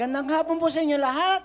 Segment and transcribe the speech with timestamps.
[0.00, 1.44] Gandang hapon po sa inyo lahat.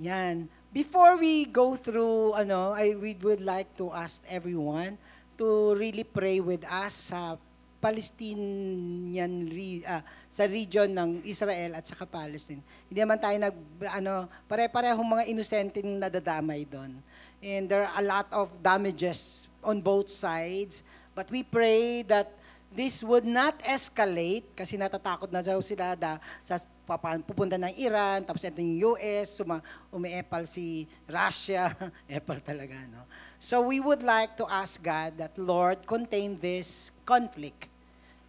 [0.00, 0.48] Yan.
[0.72, 4.96] Before we go through, ano, I we would like to ask everyone
[5.36, 7.36] to really pray with us sa
[7.76, 10.00] Palestinian re, ah,
[10.32, 12.64] sa region ng Israel at saka Palestine.
[12.88, 13.56] Hindi naman tayo nag
[13.92, 16.96] ano, pare-parehong mga inosenteng nadadamay doon.
[17.44, 20.80] And there are a lot of damages on both sides,
[21.12, 22.32] but we pray that
[22.72, 28.26] this would not escalate kasi natatakot na daw sila da, sa papan, pupunta ng Iran,
[28.26, 29.62] tapos ito yung US, suma,
[29.92, 31.72] umiepal si Russia,
[32.10, 33.06] epal talaga, no?
[33.42, 37.66] So we would like to ask God that, Lord, contain this conflict.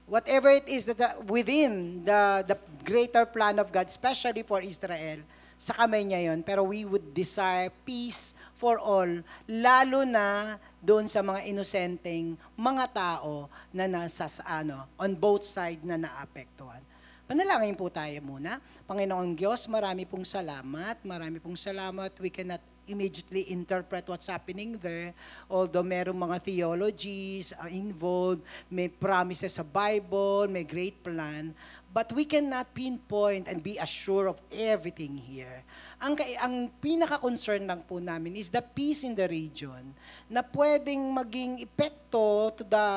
[0.10, 5.22] Whatever it is that uh, within the, the greater plan of God, especially for Israel,
[5.64, 6.44] sa kamay niya yon.
[6.44, 13.52] Pero we would desire peace for all, lalo na doon sa mga inosenteng mga tao
[13.76, 16.80] na nasa sa- ano, on both side na naapektuhan.
[17.28, 18.64] Panalangin po tayo muna.
[18.88, 20.96] Panginoong Diyos, marami pong salamat.
[21.04, 22.16] Marami pong salamat.
[22.24, 25.16] We cannot immediately interpret what's happening there.
[25.48, 31.56] Although merong mga theologies are involved, may promises sa Bible, may great plan.
[31.94, 35.62] But we cannot pinpoint and be assured of everything here.
[36.02, 39.94] Ang, ang pinaka-concern lang po namin is the peace in the region
[40.26, 42.88] na pwedeng maging epekto to the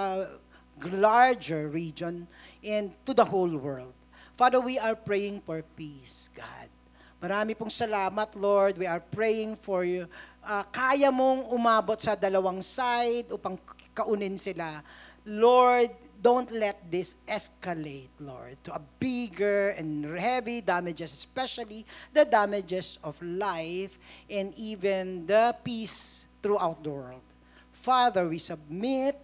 [0.97, 2.25] larger region
[2.65, 3.93] and to the whole world.
[4.33, 6.73] Father, we are praying for peace, God.
[7.21, 8.77] Marami pong salamat, Lord.
[8.81, 10.09] We are praying for you.
[10.41, 13.61] Ah, kaya mong umabot sa dalawang side upang
[13.97, 14.85] kaunin sila.
[15.25, 15.93] Lord,
[16.27, 23.15] don't let this escalate, Lord, to a bigger and heavy damages, especially the damages of
[23.23, 23.95] life
[24.27, 27.23] and even the peace throughout the world.
[27.71, 29.15] Father, we submit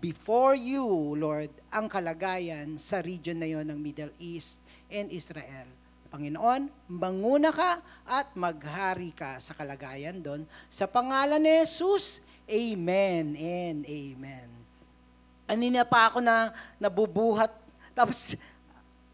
[0.00, 0.88] before you,
[1.20, 5.68] Lord, ang kalagayan sa region na yon ng Middle East and Israel.
[6.08, 10.48] Panginoon, manguna ka at maghari ka sa kalagayan doon.
[10.72, 14.55] Sa pangalan ni Jesus, Amen and Amen.
[15.46, 16.50] Anina pa ako na
[16.82, 17.54] nabubuhat.
[17.94, 18.34] Tapos,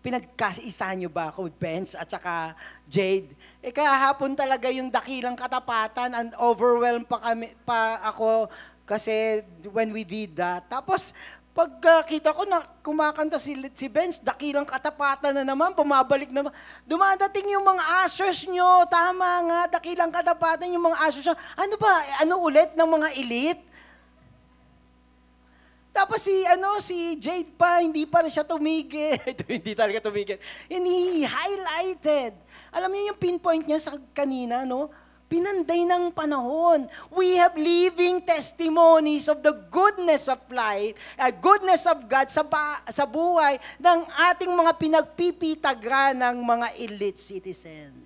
[0.02, 2.56] pinagkaisa niyo ba ako with Benz at saka
[2.90, 3.30] Jade?
[3.62, 8.50] Eh kahapon talaga yung dakilang katapatan and overwhelmed pa, kami, pa ako
[8.82, 10.66] kasi when we did that.
[10.66, 11.14] Tapos,
[11.52, 16.50] pagkakita ko na kumakanta si, si Benz, dakilang katapatan na naman, pumabalik naman.
[16.88, 21.36] Dumadating yung mga ushers nyo, tama nga, dakilang katapatan yung mga ushers nyo.
[21.54, 21.92] Ano ba,
[22.24, 23.62] ano ulit ng mga elite?
[25.92, 29.20] Tapos si ano si Jade pa hindi pa rin siya tumigil.
[29.52, 30.40] Hindi talaga tumigil.
[30.72, 30.88] And
[31.28, 32.32] highlighted.
[32.72, 34.88] Alam niyo yung pinpoint niya sa kanina, no?
[35.28, 36.88] Pinanday ng panahon.
[37.12, 42.84] We have living testimonies of the goodness of life, uh, goodness of God sa, ba-
[42.88, 43.98] sa buhay ng
[44.32, 48.01] ating mga pinagpipitaga ng mga elite citizen.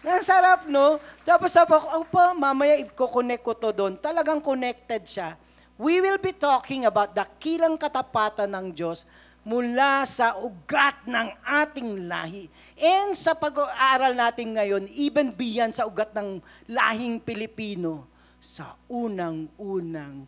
[0.00, 0.96] Ang sarap, no?
[1.28, 4.00] Tapos sabi ko, pa, mamaya i-connect ko to doon.
[4.00, 5.36] Talagang connected siya.
[5.76, 9.04] We will be talking about dakilang katapatan ng Diyos
[9.44, 12.48] mula sa ugat ng ating lahi.
[12.76, 18.08] And sa pag-aaral natin ngayon, even beyond sa ugat ng lahing Pilipino,
[18.40, 20.24] sa unang-unang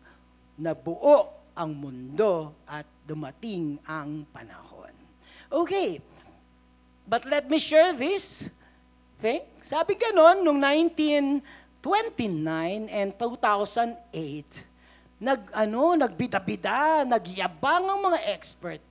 [0.61, 4.93] nabuo ang mundo at dumating ang panahon.
[5.49, 5.97] Okay,
[7.09, 8.53] but let me share this
[9.23, 9.39] thing.
[9.63, 18.83] Sabi ganon, noong 1929 and 2008, nag ano, nagbida-bida, nagyabang ang mga expert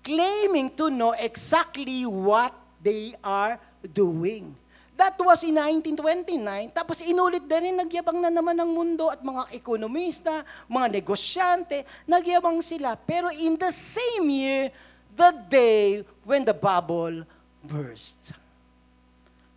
[0.00, 3.60] claiming to know exactly what they are
[3.92, 4.56] doing.
[4.96, 6.76] That was in 1929.
[6.76, 12.60] Tapos inulit na rin, nagyabang na naman ng mundo at mga ekonomista, mga negosyante, nagyabang
[12.60, 13.00] sila.
[13.00, 14.68] Pero in the same year,
[15.16, 17.24] the day when the bubble
[17.64, 18.36] burst.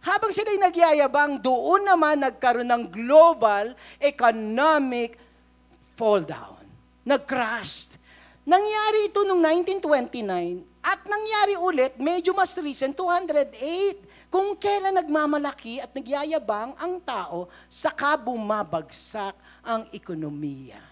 [0.04, 3.72] Habang sila'y nagyayabang, doon naman nagkaroon ng global
[4.04, 5.16] economic
[5.96, 6.60] fall down.
[7.08, 7.96] Nag-crash.
[8.44, 9.40] Nangyari ito noong
[9.80, 14.28] 1929 at nangyari ulit, medyo mas recent, 208.
[14.28, 20.84] Kung kailan nagmamalaki at nagyayabang ang tao, saka bumabagsak ang ekonomiya.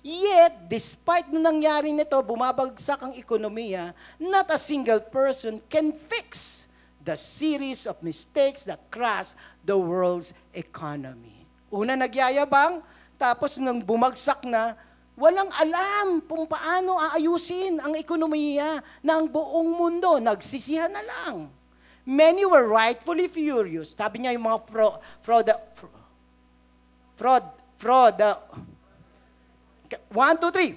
[0.00, 6.71] Yet, despite na nangyari nito, bumabagsak ang ekonomiya, not a single person can fix
[7.02, 9.34] the series of mistakes that crash
[9.66, 11.44] the world's economy.
[11.68, 12.82] Una nagyayabang,
[13.18, 14.78] tapos nang bumagsak na,
[15.18, 20.22] walang alam kung paano aayusin ang ekonomiya ng buong mundo.
[20.22, 21.50] Nagsisihan na lang.
[22.02, 23.94] Many were rightfully furious.
[23.94, 25.48] Sabi niya yung mga fro, fraud,
[27.14, 27.44] fraud,
[27.78, 28.36] fraud, uh,
[30.10, 30.74] one, two, three.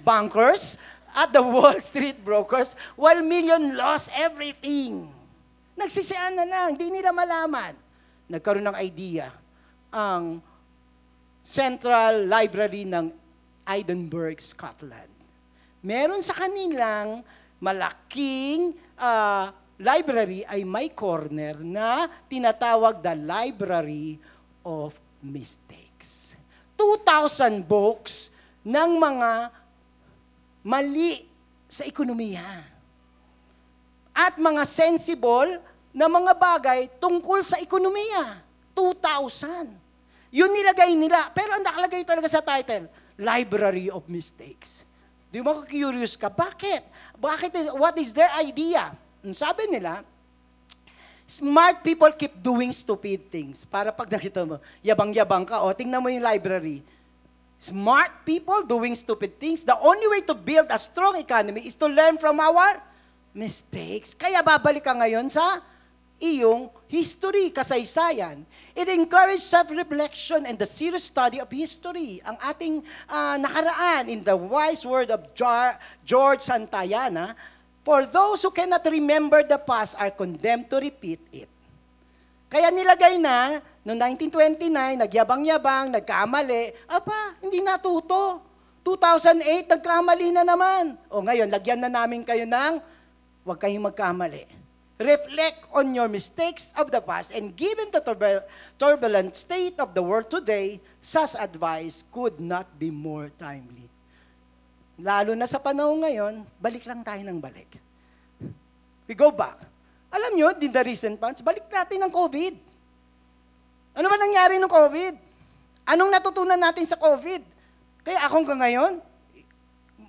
[0.00, 0.80] Bankers,
[1.16, 5.08] at the Wall Street brokers while million lost everything.
[5.72, 7.72] Nagsisian na lang, hindi nila malaman.
[8.28, 9.32] Nagkaroon ng idea
[9.88, 10.44] ang
[11.40, 13.08] Central Library ng
[13.64, 15.14] Edinburgh, Scotland.
[15.80, 17.24] Meron sa kanilang
[17.62, 24.20] malaking ah, library ay may corner na tinatawag the Library
[24.64, 26.36] of Mistakes.
[26.76, 28.28] 2,000 books
[28.66, 29.52] ng mga
[30.66, 31.22] mali
[31.70, 32.66] sa ekonomiya.
[34.10, 35.62] At mga sensible
[35.94, 38.42] na mga bagay tungkol sa ekonomiya.
[38.74, 39.70] 2,000.
[40.34, 41.30] Yun nilagay nila.
[41.30, 44.82] Pero ang nakalagay talaga sa title, Library of Mistakes.
[45.30, 46.82] Di mo curious ka, bakit?
[47.14, 47.76] Bakit?
[47.78, 48.90] What is their idea?
[49.30, 50.02] Sabi nila,
[51.28, 53.62] smart people keep doing stupid things.
[53.62, 56.82] Para pag nakita mo, yabang-yabang ka, o tingnan mo yung library.
[57.56, 59.64] Smart people doing stupid things.
[59.64, 62.80] The only way to build a strong economy is to learn from our
[63.32, 64.12] mistakes.
[64.12, 65.64] Kaya babalik ka ngayon sa
[66.20, 68.44] iyong history, kasaysayan.
[68.76, 72.20] It encourages self-reflection and the serious study of history.
[72.24, 72.74] Ang ating
[73.08, 75.32] ah, nakaraan in the wise word of
[76.04, 77.36] George Santayana,
[77.84, 81.48] for those who cannot remember the past are condemned to repeat it.
[82.56, 84.72] Kaya nilagay na, noong 1929,
[85.04, 88.40] nagyabang-yabang, nagkamali, apa, hindi natuto.
[88.80, 90.96] 2008, nagkamali na naman.
[91.12, 92.80] O ngayon, lagyan na namin kayo ng,
[93.44, 94.48] huwag kayong magkamali.
[94.96, 98.48] Reflect on your mistakes of the past and given the turbul-
[98.80, 103.84] turbulent state of the world today, such advice could not be more timely.
[104.96, 107.76] Lalo na sa panahon ngayon, balik lang tayo ng balik.
[109.04, 109.75] We go back.
[110.10, 112.54] Alam nyo, in the recent months, balik natin ng COVID.
[113.96, 115.14] Ano ba nangyari ng COVID?
[115.86, 117.42] Anong natutunan natin sa COVID?
[118.06, 119.02] Kaya akong ka ngayon,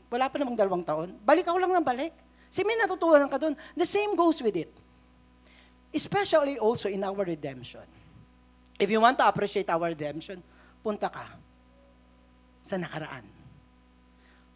[0.07, 2.13] wala pa namang dalawang taon, balik ako lang ng balik.
[2.47, 3.59] Si may natutunan ka doon.
[3.75, 4.71] The same goes with it.
[5.91, 7.83] Especially also in our redemption.
[8.79, 10.39] If you want to appreciate our redemption,
[10.79, 11.27] punta ka
[12.63, 13.25] sa nakaraan.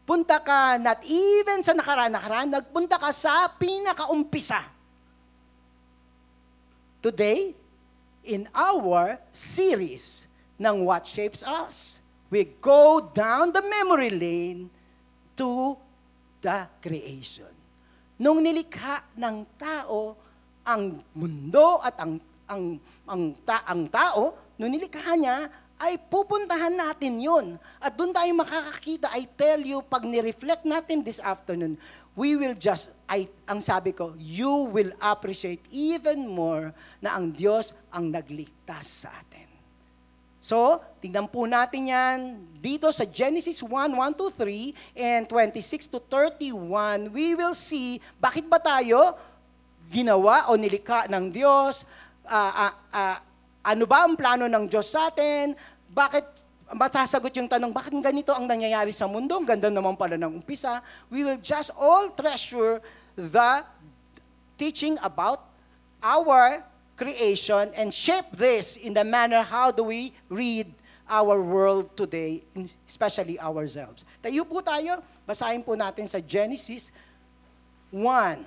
[0.08, 4.60] Punta ka, not even sa nakaraan, nakaraan, nagpunta ka sa pinakaumpisa.
[7.02, 7.58] Today,
[8.22, 10.30] in our series
[10.62, 11.98] ng What Shapes Us,
[12.30, 14.70] we go down the memory lane
[15.34, 15.82] to
[16.46, 17.50] the creation.
[18.22, 20.14] Nung nilikha ng tao
[20.62, 22.78] ang mundo at ang ang
[23.10, 25.50] ang, ta, ang tao, nung nilikha niya,
[25.82, 27.46] ay pupuntahan natin yun.
[27.82, 31.82] At doon tayo makakakita, I tell you, pag ni-reflect natin this afternoon,
[32.16, 37.72] we will just, I, ang sabi ko, you will appreciate even more na ang Diyos
[37.92, 39.48] ang nagligtas sa atin.
[40.42, 42.18] So, tingnan po natin yan
[42.58, 47.14] dito sa Genesis 1, 1 to 3 and 26 to 31.
[47.14, 49.14] We will see bakit ba tayo
[49.86, 51.86] ginawa o nilikha ng Diyos,
[52.26, 53.18] ah, ah, ah,
[53.62, 55.54] ano ba ang plano ng Diyos sa atin,
[55.94, 56.26] bakit
[56.74, 59.36] matasagot yung tanong, bakit ganito ang nangyayari sa mundo?
[59.36, 60.80] Ang ganda naman pala ng umpisa.
[61.12, 62.80] We will just all treasure
[63.16, 63.64] the
[64.56, 65.44] teaching about
[66.02, 66.64] our
[66.96, 70.70] creation and shape this in the manner how do we read
[71.12, 72.46] our world today,
[72.88, 74.08] especially ourselves.
[74.24, 76.94] Tayo po tayo, basahin po natin sa Genesis
[77.92, 78.40] 1.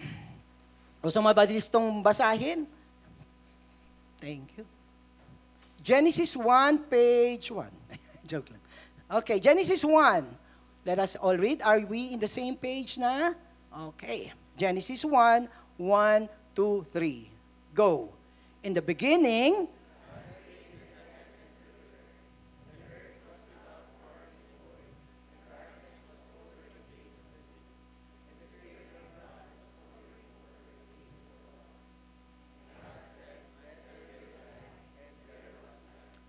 [1.04, 2.64] O sa mabilis tong basahin?
[4.16, 4.64] Thank you.
[5.84, 7.68] Genesis 1, page 1.
[8.26, 8.62] Joke lang.
[9.20, 10.24] Okay, Genesis 1.
[10.84, 11.62] Let us all read.
[11.62, 13.32] Are we in the same page na?
[13.72, 14.32] Okay.
[14.56, 17.30] Genesis 1, 1, 2, 3.
[17.74, 18.12] Go.
[18.62, 19.68] In the beginning,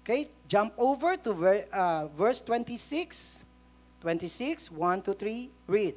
[0.06, 1.34] Okay, jump over to
[1.74, 3.42] uh, verse 26.
[4.06, 5.96] 26, 1 to 3, read.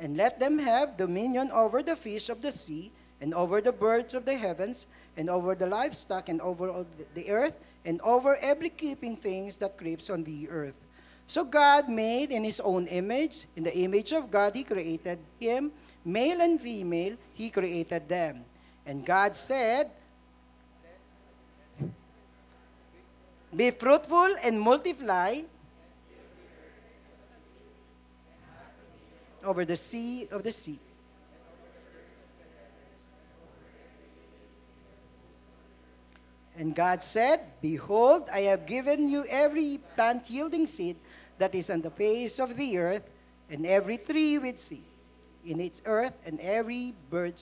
[0.00, 2.90] And let them have dominion over the fish of the sea,
[3.20, 7.54] and over the birds of the heavens, and over the livestock, and over the earth,
[7.84, 10.74] and over every creeping things that creeps on the earth.
[11.28, 15.70] So God made in his own image, in the image of God he created him,
[16.04, 18.44] male and female, he created them.
[18.86, 19.90] And God said,
[23.54, 25.42] Be fruitful and multiply
[29.44, 30.78] over the sea of the sea.
[36.56, 40.96] And God said, Behold, I have given you every plant yielding seed
[41.38, 43.08] that is on the face of the earth,
[43.50, 44.91] and every tree with seed
[45.44, 47.40] in its earth, and every bird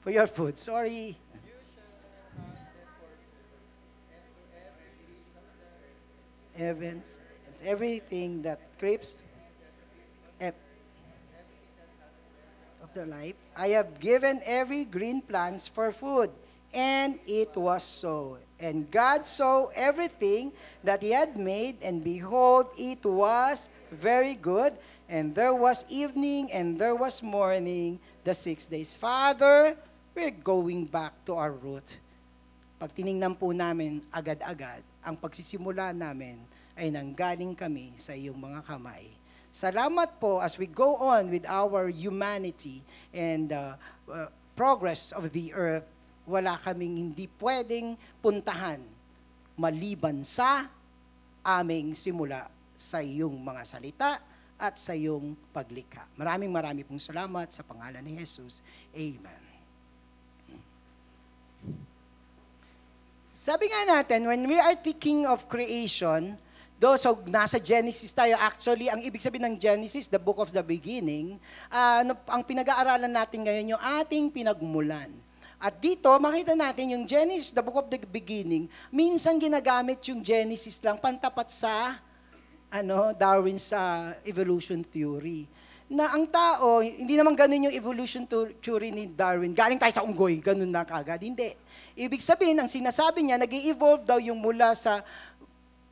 [0.00, 0.58] for your food.
[0.58, 1.16] Sorry.
[6.56, 6.92] And
[7.64, 9.16] everything that creeps
[10.40, 10.54] ep-
[12.82, 13.34] of the life.
[13.56, 16.30] I have given every green plants for food.
[16.72, 18.38] And it was so.
[18.58, 24.74] And God saw everything that he had made, and behold, it was very good.
[25.04, 28.96] And there was evening, and there was morning, the six days.
[28.96, 29.76] Father,
[30.16, 32.00] we're going back to our root.
[32.80, 36.40] Pag tiningnan po namin agad-agad, ang pagsisimula namin
[36.72, 39.12] ay nanggaling kami sa iyong mga kamay.
[39.54, 42.82] Salamat po as we go on with our humanity
[43.14, 43.78] and uh,
[44.10, 44.26] uh,
[44.58, 45.86] progress of the earth,
[46.26, 48.80] wala kaming hindi pwedeng puntahan
[49.54, 50.66] maliban sa
[51.44, 54.10] aming simula sa iyong mga salita
[54.58, 56.06] at sa iyong paglikha.
[56.14, 58.62] Maraming maraming pong salamat sa pangalan ni Jesus.
[58.94, 59.42] Amen.
[63.44, 66.32] Sabi nga natin, when we are thinking of creation,
[66.80, 70.64] though so nasa Genesis tayo, actually, ang ibig sabihin ng Genesis, the book of the
[70.64, 71.36] beginning,
[71.68, 75.12] uh, ang pinag-aaralan natin ngayon, yung ating pinagmulan.
[75.60, 80.80] At dito, makita natin yung Genesis, the book of the beginning, minsan ginagamit yung Genesis
[80.80, 82.00] lang pantapat sa
[82.74, 85.46] ano, Darwin sa evolution theory.
[85.86, 88.26] Na ang tao, hindi naman ganun yung evolution
[88.58, 89.54] theory ni Darwin.
[89.54, 91.22] Galing tayo sa unggoy, ganun na kagad.
[91.22, 91.54] Hindi.
[91.94, 95.06] Ibig sabihin, ang sinasabi niya, nag evolve daw yung mula sa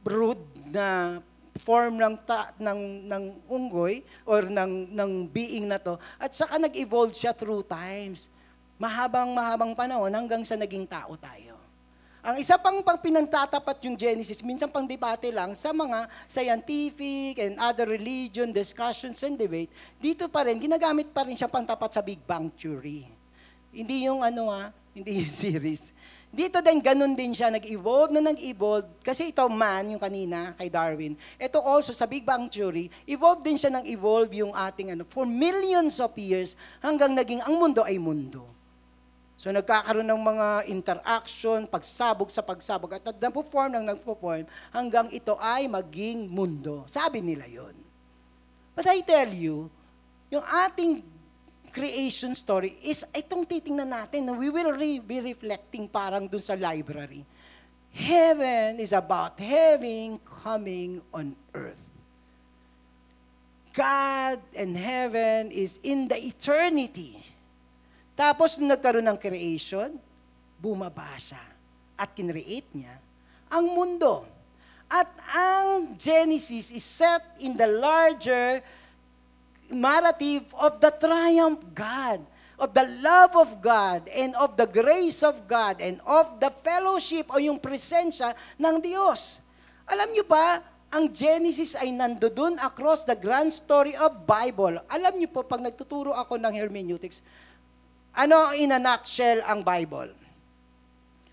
[0.03, 0.43] brood
[0.75, 1.23] na
[1.63, 7.15] form ng ta, ng ng unggoy or ng ng being na to at saka nag-evolve
[7.15, 8.27] siya through times.
[8.83, 11.62] Mahabang mahabang panahon hanggang sa naging tao tayo.
[12.23, 17.59] Ang isa pang pang pinantatapat yung Genesis, minsan pang debate lang sa mga scientific and
[17.59, 19.67] other religion discussions and debate,
[19.99, 23.11] dito pa rin, ginagamit pa rin siya pantapat sa Big Bang Theory.
[23.75, 25.91] Hindi yung ano ah, hindi yung series.
[26.31, 29.03] Dito din, ganun din siya, nag-evolve na nag-evolve.
[29.03, 31.19] Kasi ito man, yung kanina, kay Darwin.
[31.43, 35.27] Ito also, sa Big Bang Theory, evolve din siya ng evolve yung ating ano, for
[35.27, 38.62] millions of years, hanggang naging ang mundo ay mundo.
[39.43, 45.67] So nagkakaroon ng mga interaction, pagsabog sa pagsabog, at nagpo-form ng nagpo-form, hanggang ito ay
[45.67, 46.87] maging mundo.
[46.87, 47.75] Sabi nila yon.
[48.79, 49.67] But I tell you,
[50.31, 51.03] yung ating
[51.75, 56.55] creation story is itong titingnan natin na we will re- be reflecting parang dun sa
[56.55, 57.27] library.
[57.91, 61.83] Heaven is about having coming on earth.
[63.75, 67.27] God and heaven is in the eternity.
[68.13, 69.97] Tapos nung nagkaroon ng creation,
[70.61, 71.41] bumaba siya
[71.99, 72.97] at kinreate niya
[73.53, 74.25] ang mundo.
[74.89, 78.65] At ang Genesis is set in the larger
[79.73, 82.21] narrative of the triumph God,
[82.61, 87.29] of the love of God, and of the grace of God, and of the fellowship
[87.33, 89.41] o yung presensya ng Diyos.
[89.89, 90.61] Alam niyo ba,
[90.93, 94.77] ang Genesis ay nandoon across the grand story of Bible.
[94.93, 97.25] Alam niyo po, pag nagtuturo ako ng hermeneutics,
[98.13, 100.13] ano in a nutshell ang Bible?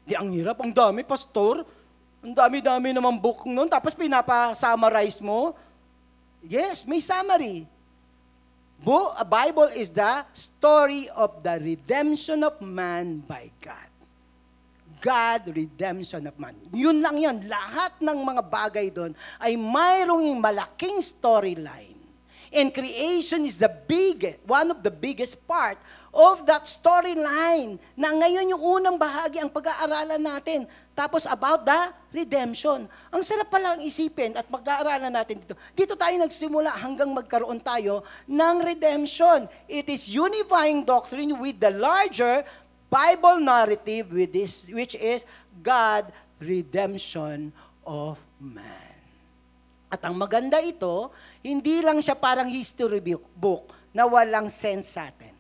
[0.08, 1.68] Di ang hirap, ang dami, pastor.
[2.20, 5.54] Ang dami-dami naman book noon, tapos pinapa-summarize mo.
[6.44, 7.68] Yes, may summary.
[8.80, 13.92] Book, a Bible is the story of the redemption of man by God.
[15.04, 16.56] God, redemption of man.
[16.72, 17.38] Yun lang yan.
[17.48, 21.96] Lahat ng mga bagay doon ay mayroong malaking storyline.
[22.50, 25.78] And creation is the big, one of the biggest part
[26.14, 30.66] of that storyline na ngayon yung unang bahagi ang pag-aaralan natin.
[30.98, 31.80] Tapos about the
[32.12, 32.90] redemption.
[33.08, 35.56] Ang sarap pala ang isipin at mag-aaralan natin dito.
[35.72, 39.48] Dito tayo nagsimula hanggang magkaroon tayo ng redemption.
[39.70, 42.44] It is unifying doctrine with the larger
[42.90, 45.24] Bible narrative with this, which is
[45.62, 46.10] God
[46.42, 47.54] redemption
[47.86, 48.92] of man.
[49.88, 53.00] At ang maganda ito, hindi lang siya parang history
[53.38, 55.39] book na walang sense sa atin.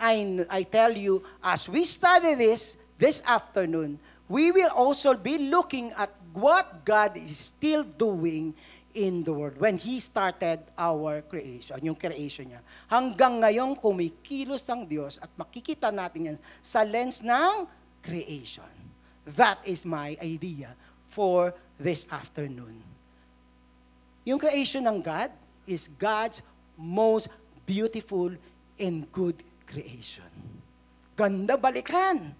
[0.00, 3.98] I, I tell you, as we study this this afternoon,
[4.28, 8.54] we will also be looking at what God is still doing
[8.94, 12.62] in the world when He started our creation, yung creation niya.
[12.86, 17.66] Hanggang ngayon, kumikilos ang Diyos at makikita natin yan sa lens ng
[18.00, 18.70] creation.
[19.26, 20.78] That is my idea
[21.10, 22.78] for this afternoon.
[24.22, 25.34] Yung creation ng God
[25.66, 26.40] is God's
[26.78, 27.28] most
[27.66, 28.30] beautiful
[28.78, 29.53] and good creation.
[31.14, 32.34] Ganda balikan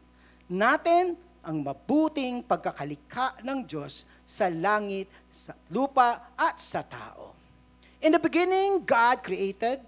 [0.50, 7.36] natin ang mabuting pagkakalikha ng Diyos sa langit, sa lupa, at sa tao.
[8.00, 9.80] In the beginning, God created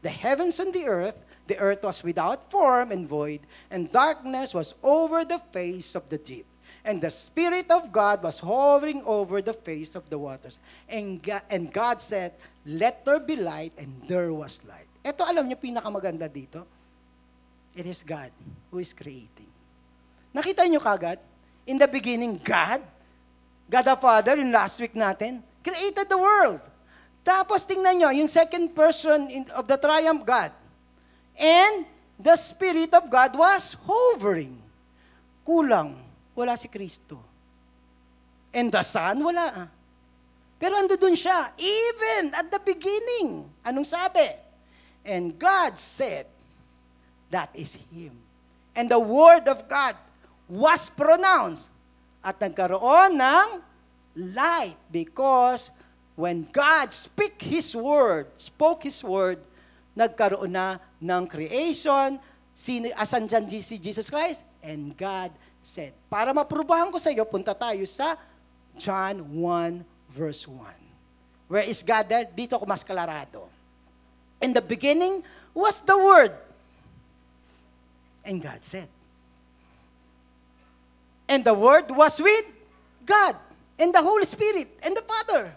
[0.00, 1.20] the heavens and the earth.
[1.48, 6.16] The earth was without form and void, and darkness was over the face of the
[6.16, 6.48] deep.
[6.82, 10.58] And the Spirit of God was hovering over the face of the waters.
[10.90, 12.34] And God, and God said,
[12.66, 14.90] Let there be light, and there was light.
[15.02, 16.66] Ito alam niyo, pinakamaganda dito.
[17.72, 18.30] It is God
[18.68, 19.48] who is creating.
[20.32, 21.20] Nakita niyo kagad?
[21.64, 22.82] In the beginning, God,
[23.70, 26.60] God the Father, in last week natin, created the world.
[27.22, 30.50] Tapos tingnan nyo, yung second person in, of the triumph God.
[31.38, 31.86] And
[32.18, 34.58] the Spirit of God was hovering.
[35.46, 35.94] Kulang.
[36.34, 37.22] Wala si Kristo.
[38.50, 39.70] And the Son, wala.
[40.58, 41.54] Pero ando dun siya.
[41.56, 43.46] Even at the beginning.
[43.62, 44.28] Anong sabi?
[45.06, 46.26] And God said,
[47.32, 48.12] that is Him.
[48.76, 49.96] And the Word of God
[50.46, 51.72] was pronounced
[52.20, 53.48] at nagkaroon ng
[54.36, 55.72] light because
[56.14, 59.40] when God speak His word, spoke His word,
[59.96, 62.20] nagkaroon na ng creation,
[62.52, 64.44] sino, asan dyan si Jesus Christ?
[64.60, 65.32] And God
[65.64, 65.96] said.
[66.12, 68.20] Para maprubahan ko sa iyo, punta tayo sa
[68.76, 70.60] John 1 verse 1.
[71.48, 72.28] Where is God there?
[72.28, 73.48] Dito ko mas kalarado.
[74.40, 75.20] In the beginning
[75.52, 76.32] was the Word.
[78.22, 78.88] And God said,
[81.26, 82.46] And the Word was with
[83.06, 83.34] God
[83.78, 85.50] and the Holy Spirit and the Father.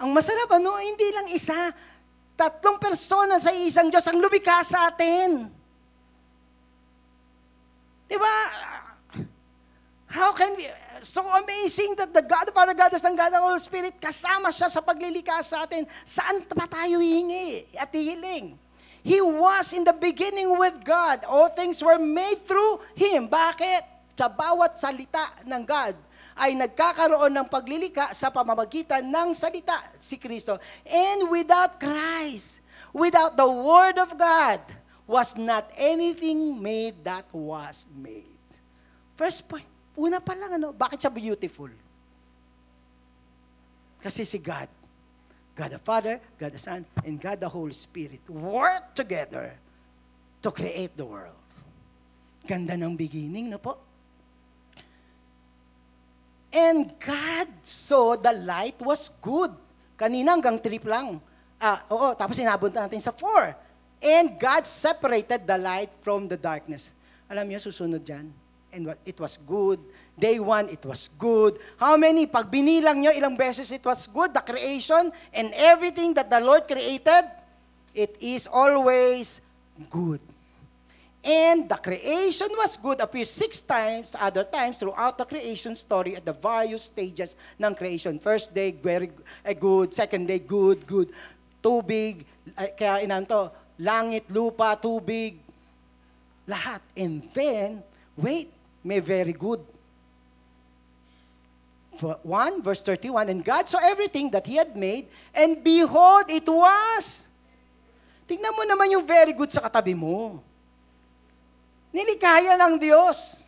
[0.00, 1.72] Ang masarap, ano, hindi lang isa,
[2.34, 5.48] tatlong persona sa isang Diyos ang lumikha sa atin.
[8.10, 8.36] Di ba?
[10.10, 10.66] How can we,
[11.00, 14.66] so amazing that the God of our God and God of Holy Spirit, kasama siya
[14.66, 15.86] sa paglilikha sa atin.
[16.02, 18.58] Saan pa tayo hingi at hihiling?
[19.04, 21.28] He was in the beginning with God.
[21.28, 23.28] All things were made through Him.
[23.28, 23.94] Bakit?
[24.14, 25.98] sa bawat salita ng God
[26.34, 30.58] ay nagkakaroon ng paglilika sa pamamagitan ng salita si Kristo.
[30.86, 34.62] And without Christ, without the Word of God,
[35.04, 38.40] was not anything made that was made.
[39.14, 41.70] First point, una pa lang, ano, bakit siya beautiful?
[44.00, 44.66] Kasi si God,
[45.54, 49.54] God the Father, God the Son, and God the Holy Spirit work together
[50.42, 51.38] to create the world.
[52.44, 53.78] Ganda ng beginning, no po?
[56.54, 59.50] And God saw the light was good.
[59.98, 61.18] Kanina hanggang trip lang.
[61.58, 63.54] Ah, oo, tapos sinabunta natin sa four.
[64.02, 66.92] And God separated the light from the darkness.
[67.30, 68.28] Alam niyo, susunod dyan.
[68.74, 69.80] And it was good.
[70.14, 71.58] Day one, it was good.
[71.74, 72.30] How many?
[72.30, 76.70] Pag binilang nyo, ilang beses it was good, the creation and everything that the Lord
[76.70, 77.26] created,
[77.90, 79.42] it is always
[79.90, 80.22] good.
[81.24, 86.22] And the creation was good appears six times, other times, throughout the creation story at
[86.22, 88.20] the various stages ng creation.
[88.20, 89.10] First day, very
[89.42, 89.96] eh, good.
[89.96, 91.08] Second day, good, good.
[91.64, 93.50] Tubig, eh, kaya inanto,
[93.80, 95.40] langit, lupa, tubig,
[96.46, 96.84] lahat.
[96.92, 97.82] And then,
[98.14, 98.52] wait,
[98.84, 99.73] may very good.
[102.02, 107.28] 1 verse 31, And God saw everything that He had made, and behold, it was.
[108.24, 110.40] Tingnan mo naman yung very good sa katabi mo.
[111.94, 113.44] Nilikaya ng Diyos.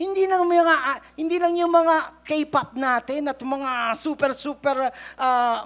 [0.00, 0.74] Hindi lang mga
[1.16, 5.58] hindi lang yung mga K-pop natin at mga super super uh,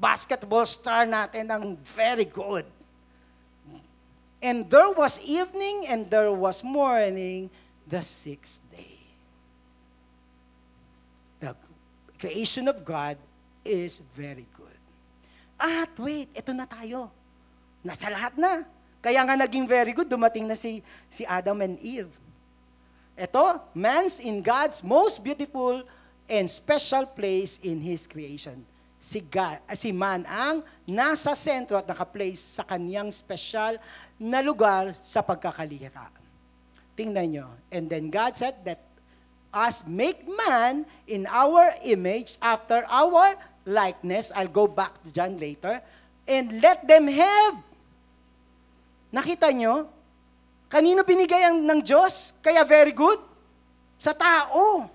[0.00, 2.64] basketball star natin ang very good.
[4.44, 7.48] And there was evening and there was morning
[7.88, 8.93] the sixth day.
[11.52, 13.20] The creation of God
[13.60, 14.78] is very good.
[15.60, 17.12] At wait, ito na tayo.
[17.84, 18.64] Nasa lahat na.
[19.04, 20.80] Kaya nga naging very good, dumating na si,
[21.12, 22.08] si Adam and Eve.
[23.14, 25.84] Ito, man's in God's most beautiful
[26.24, 28.64] and special place in His creation.
[28.96, 33.76] Si, God, ah, si man ang nasa sentro at naka-place sa kanyang special
[34.16, 36.08] na lugar sa pagkakalikha.
[36.96, 37.46] Tingnan nyo.
[37.68, 38.80] And then God said that
[39.54, 44.34] us make man in our image after our likeness.
[44.34, 45.78] I'll go back to John later.
[46.26, 47.62] And let them have
[49.14, 49.86] Nakita nyo?
[50.66, 52.34] Kanino binigay ang ng Diyos?
[52.42, 53.22] Kaya very good?
[54.02, 54.90] Sa tao.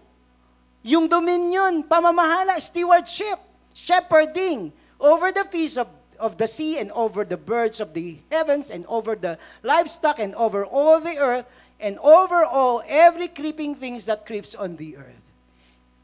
[0.83, 3.39] Yung dominion, pamamahala, stewardship,
[3.71, 5.87] shepherding over the fish of,
[6.19, 10.35] of the sea and over the birds of the heavens and over the livestock and
[10.35, 11.47] over all the earth
[11.79, 15.23] and over all every creeping things that creeps on the earth.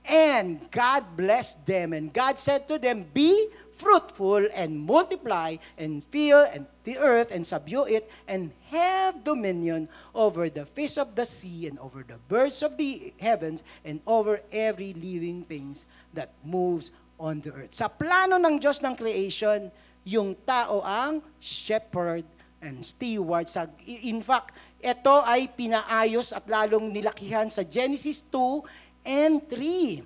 [0.06, 6.48] And God blessed them and God said to them, Be fruitful and multiply and fill
[6.54, 11.68] and the earth and subdue it and have dominion over the fish of the sea
[11.68, 17.42] and over the birds of the heavens and over every living things that moves on
[17.42, 17.76] the earth.
[17.76, 19.72] Sa plano ng Diyos ng creation,
[20.06, 22.24] yung tao ang shepherd
[22.66, 23.46] and steward.
[23.46, 28.66] Sa, in fact, ito ay pinaayos at lalong nilakihan sa Genesis 2
[29.06, 30.02] and 3.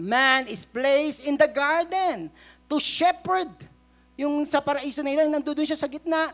[0.00, 2.28] Man is placed in the garden
[2.68, 3.48] to shepherd.
[4.20, 6.28] Yung sa paraiso na ilan, nandoon siya sa gitna,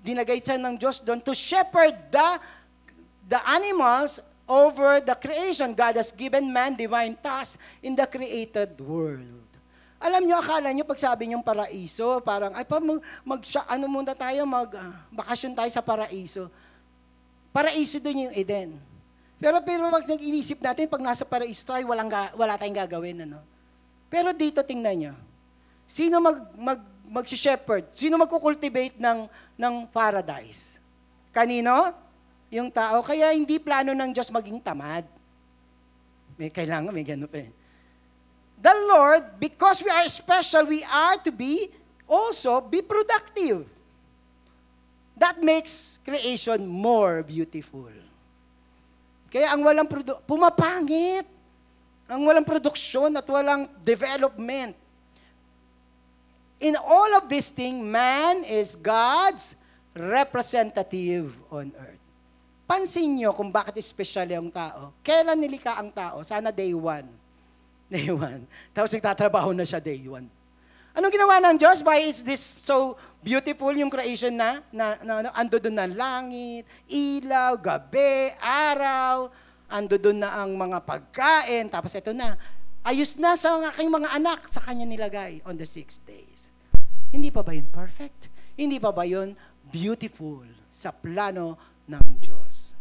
[0.00, 2.28] dinagay siya ng Diyos doon to shepherd the,
[3.28, 5.76] the animals over the creation.
[5.76, 9.49] God has given man divine task in the created world.
[10.00, 14.16] Alam nyo, akala nyo, pag sabi nyo paraiso, parang, ay pa, mag, mag ano muna
[14.16, 16.48] tayo, mag, uh, bakasyon tayo sa paraiso.
[17.52, 18.80] Paraiso doon yung Eden.
[19.36, 23.28] Pero pero wag nag-inisip natin, pag nasa paraiso tayo, walang, wala tayong gagawin.
[23.28, 23.44] Ano?
[24.08, 25.14] Pero dito, tingnan nyo.
[25.84, 27.92] Sino mag, mag, mag-shepherd?
[27.92, 29.28] Sino magkukultivate ng,
[29.60, 30.80] ng paradise?
[31.28, 31.92] Kanino?
[32.48, 33.04] Yung tao.
[33.04, 35.04] Kaya hindi plano ng Diyos maging tamad.
[36.40, 37.59] May kailangan, may ganun pa eh.
[38.60, 41.72] The Lord, because we are special, we are to be
[42.04, 43.64] also be productive.
[45.16, 47.88] That makes creation more beautiful.
[49.30, 51.24] Kaya ang walang produ- pumapangit.
[52.10, 54.74] Ang walang produksyon at walang development.
[56.58, 59.54] In all of this thing, man is God's
[59.94, 62.02] representative on earth.
[62.66, 64.90] Pansin nyo kung bakit special yung tao.
[65.06, 66.20] Kailan nilika ang tao?
[66.26, 67.19] Sana day one.
[67.94, 68.46] Day one.
[68.70, 70.30] Tapos nagtatrabaho na siya day one.
[70.94, 71.82] Anong ginawa ng Diyos?
[71.82, 76.66] Why is this so beautiful yung creation na, na, na, na ando doon na langit,
[76.86, 79.30] ilaw, gabi, araw,
[79.66, 82.34] ando doon na ang mga pagkain, tapos ito na,
[82.82, 86.50] ayos na sa aking mga anak, sa kanya nilagay on the six days.
[87.10, 88.30] Hindi pa ba yun perfect?
[88.54, 89.34] Hindi pa ba yun
[89.70, 92.74] beautiful sa plano ng Diyos?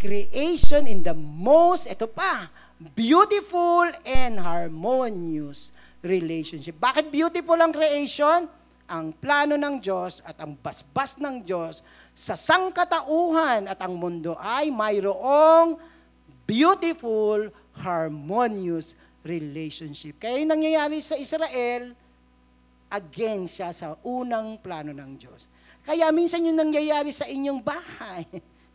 [0.00, 2.48] Creation in the most, ito pa,
[2.80, 6.80] beautiful and harmonious relationship.
[6.80, 8.48] Bakit beautiful ang creation?
[8.90, 11.84] Ang plano ng Diyos at ang basbas ng Diyos
[12.16, 15.78] sa sangkatauhan at ang mundo ay mayroong
[16.48, 20.18] beautiful, harmonious relationship.
[20.18, 21.94] Kaya yung nangyayari sa Israel,
[22.90, 25.46] again siya sa unang plano ng Diyos.
[25.86, 28.26] Kaya minsan yung nangyayari sa inyong bahay,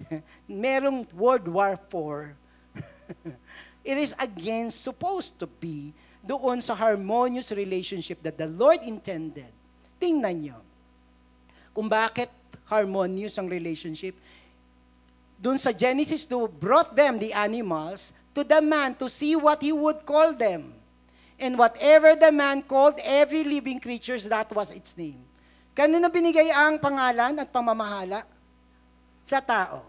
[0.47, 2.33] merong World War IV.
[3.85, 5.93] It is again supposed to be
[6.25, 9.53] doon sa harmonious relationship that the Lord intended.
[10.01, 10.57] Tingnan nyo.
[11.69, 12.33] Kung bakit
[12.65, 14.17] harmonious ang relationship.
[15.37, 19.69] Doon sa Genesis 2, brought them, the animals, to the man to see what he
[19.69, 20.73] would call them.
[21.37, 25.19] And whatever the man called every living creature, that was its name.
[25.75, 28.23] Kanino binigay ang pangalan at pamamahala?
[29.27, 29.83] Sa tao.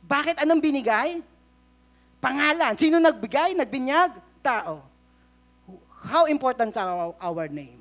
[0.00, 1.20] Bakit anong binigay?
[2.20, 2.76] Pangalan.
[2.76, 3.56] Sino nagbigay?
[3.56, 4.20] Nagbinyag?
[4.44, 4.84] Tao.
[6.04, 7.80] How important our, our name?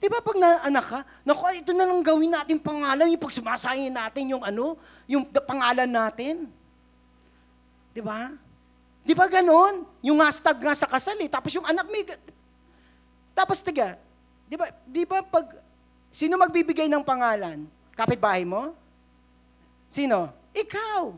[0.00, 3.36] Di ba pag naanak ka, naku, ito na lang gawin natin pangalan, yung pag
[3.92, 6.48] natin yung ano, yung pangalan natin.
[7.92, 8.32] Di ba?
[9.04, 9.84] Di ba ganon?
[10.00, 12.08] Yung hashtag nga sa kasal eh, tapos yung anak may...
[13.36, 14.00] Tapos tiga,
[14.48, 15.60] di ba, di ba pag,
[16.08, 17.68] sino magbibigay ng pangalan?
[17.92, 18.72] Kapitbahay mo?
[19.92, 20.32] Sino?
[20.56, 21.12] Ikaw.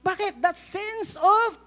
[0.00, 0.40] Bakit?
[0.40, 1.60] That sense of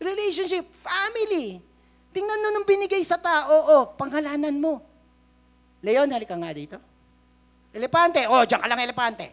[0.00, 1.62] relationship, family.
[2.10, 4.82] Tingnan mo nung binigay sa tao, oh, pangalanan mo.
[5.80, 6.76] Leon, halika nga dito.
[7.70, 9.26] Elepante, oh, diyan ka lang elepante.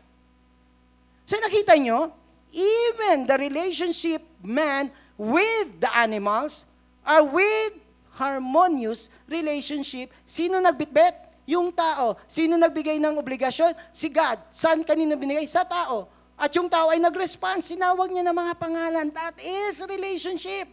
[1.26, 2.13] So nakita nyo,
[2.54, 6.69] even the relationship man with the animals
[7.02, 7.82] are with
[8.15, 10.13] harmonious relationship.
[10.23, 11.28] Sino nagbitbit?
[11.47, 12.19] Yung tao.
[12.28, 13.71] Sino nagbigay ng obligasyon?
[13.95, 14.39] Si God.
[14.52, 15.47] Saan kanino binigay?
[15.47, 16.12] Sa tao.
[16.38, 17.73] At yung tao ay nag-response.
[17.73, 19.10] Sinawag niya ng mga pangalan.
[19.10, 20.69] That is relationship.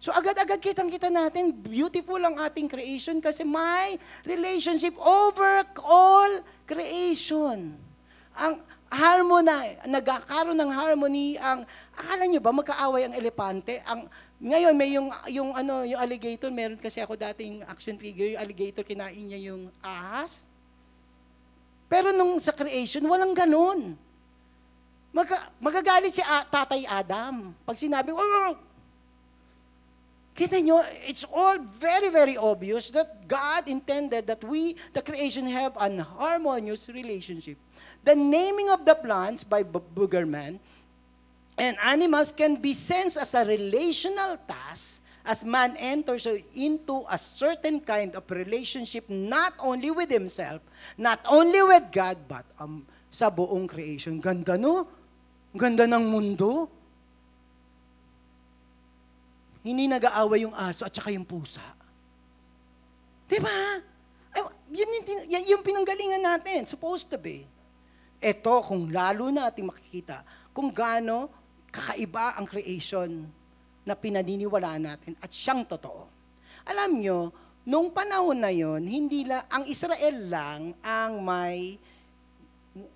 [0.00, 7.76] So agad-agad kitang-kita natin, beautiful ang ating creation kasi may relationship over all creation.
[8.32, 13.84] Ang harmony, nagkakaroon ng harmony ang, akala nyo ba magkaaway ang elepante?
[13.84, 14.08] Ang,
[14.40, 18.82] ngayon may yung, yung, ano, yung alligator, meron kasi ako dating action figure, yung alligator
[18.82, 20.49] kinain niya yung ahas.
[21.90, 23.98] Pero nung sa creation, walang ganun.
[25.10, 27.50] Magka, magagalit si a, Tatay Adam.
[27.66, 28.54] Pag sinabi, oh,
[30.40, 35.76] Kita nyo, it's all very, very obvious that God intended that we, the creation, have
[35.76, 37.58] an harmonious relationship.
[38.06, 40.56] The naming of the plants by Boogerman
[41.60, 46.24] and animals can be sensed as a relational task as man enters
[46.56, 50.64] into a certain kind of relationship not only with himself,
[50.96, 54.18] not only with God, but um, sa buong creation.
[54.18, 54.88] Ganda no?
[55.52, 56.70] Ganda ng mundo.
[59.60, 61.60] Hindi nag-aaway yung aso at saka yung pusa.
[63.28, 63.84] Di ba?
[64.70, 64.88] Yun
[65.26, 67.42] yung, yung pinanggalingan natin, supposed to be.
[68.22, 70.22] Ito, kung lalo natin makikita,
[70.54, 71.26] kung gaano
[71.74, 73.26] kakaiba ang creation
[73.84, 76.06] na pinaniniwalaan natin at siyang totoo.
[76.68, 77.18] Alam nyo,
[77.64, 81.80] nung panahon na yon, hindi la, ang Israel lang ang may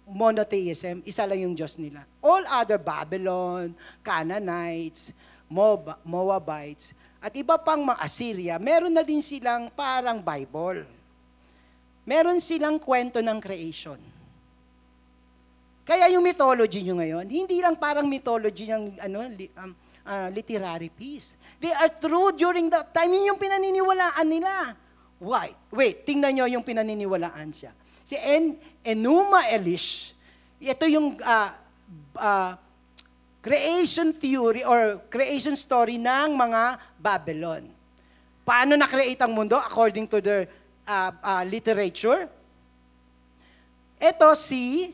[0.07, 2.07] monotheism, isa lang yung Diyos nila.
[2.23, 5.11] All other Babylon, Canaanites,
[5.51, 6.95] Moab, Moabites,
[7.25, 10.85] at iba pang mga Assyria, meron na din silang parang Bible.
[12.05, 13.97] Meron silang kwento ng creation.
[15.85, 19.25] Kaya yung mythology nyo ngayon, hindi lang parang mythology ng ano,
[19.61, 19.73] um,
[20.05, 21.35] ah, literary piece.
[21.59, 23.13] They are true during that time.
[23.13, 24.53] Yun yung pinaniniwalaan nila.
[25.19, 25.57] Why?
[25.73, 27.73] Wait, tingnan nyo yung pinaniniwalaan siya.
[28.05, 30.13] Si en, Enuma Elish,
[30.61, 31.57] ito yung ah,
[32.21, 32.61] ah,
[33.41, 37.65] creation theory or creation story ng mga Babylon.
[38.45, 40.45] Paano na-create ang mundo according to their
[40.85, 42.29] ah, ah, literature?
[43.97, 44.93] Ito si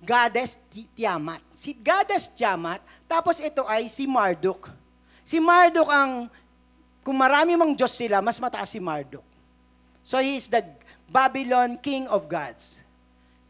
[0.00, 1.44] Goddess Ti- Tiamat.
[1.52, 4.70] Si Goddess Tiamat, tapos ito ay si Marduk.
[5.26, 6.30] Si Marduk ang,
[7.02, 9.26] kung marami mang Diyos sila, mas mataas si Marduk.
[9.98, 10.62] So he is the
[11.10, 12.86] Babylon King of Gods.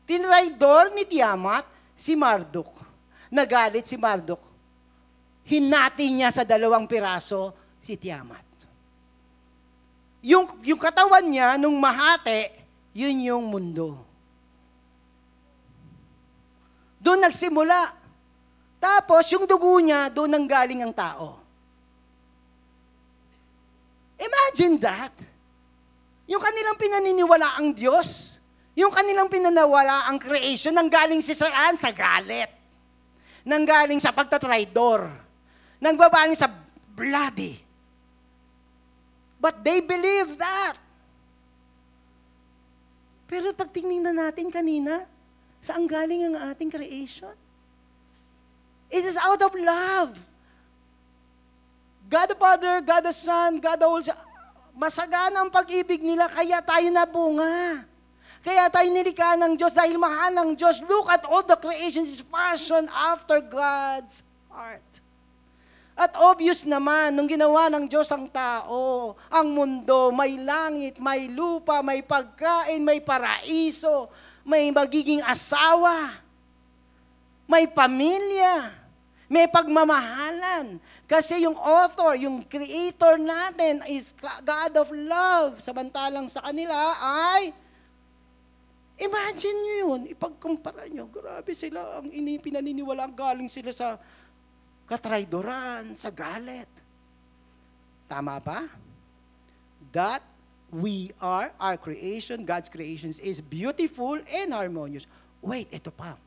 [0.08, 2.72] Tinraidor ni Tiamat, si Marduk.
[3.28, 4.40] Nagalit si Marduk.
[5.44, 7.52] Hinati niya sa dalawang piraso
[7.84, 8.42] si Tiamat.
[10.24, 12.48] Yung, yung katawan niya, nung mahati,
[12.96, 14.00] yun yung mundo.
[16.96, 17.99] Doon nagsimula.
[18.80, 21.36] Tapos, yung dugo niya, doon nang galing ang tao.
[24.16, 25.12] Imagine that.
[26.24, 28.40] Yung kanilang pinaniniwala ang Diyos,
[28.72, 31.76] yung kanilang pinanawala ang creation, nang galing si saan?
[31.76, 32.48] Sa galit.
[33.44, 35.12] Nang galing sa pagtatraidor.
[35.76, 36.48] Nang babaling sa
[36.96, 37.60] bloody.
[39.40, 40.76] But they believe that.
[43.28, 45.04] Pero pag tingnan natin kanina,
[45.60, 47.32] saan galing ang ating creation?
[48.90, 50.18] It is out of love.
[52.10, 54.18] God the Father, God the Son, God the Holy Spirit,
[54.74, 57.86] masagana ang pag-ibig nila, kaya tayo nabunga.
[58.40, 60.80] Kaya tayo nilikha ng Diyos dahil mahal ng Diyos.
[60.82, 64.82] Look at all the creations is fashioned after God's heart.
[65.92, 71.84] At obvious naman, nung ginawa ng Diyos ang tao, ang mundo, may langit, may lupa,
[71.84, 74.08] may pagkain, may paraiso,
[74.40, 76.16] may magiging asawa,
[77.44, 78.79] may pamilya,
[79.30, 80.82] may pagmamahalan.
[81.06, 84.10] Kasi yung author, yung creator natin is
[84.42, 85.62] God of love.
[85.62, 87.54] Samantalang sa kanila ay,
[88.98, 93.94] imagine nyo yun, ipagkumpara nyo, grabe sila, ang ini pinaniniwala, galing sila sa
[94.90, 96.66] katraydoran, sa galit.
[98.10, 98.66] Tama ba?
[99.94, 100.26] That
[100.74, 105.06] we are, our creation, God's creations is beautiful and harmonious.
[105.38, 106.18] Wait, ito pa.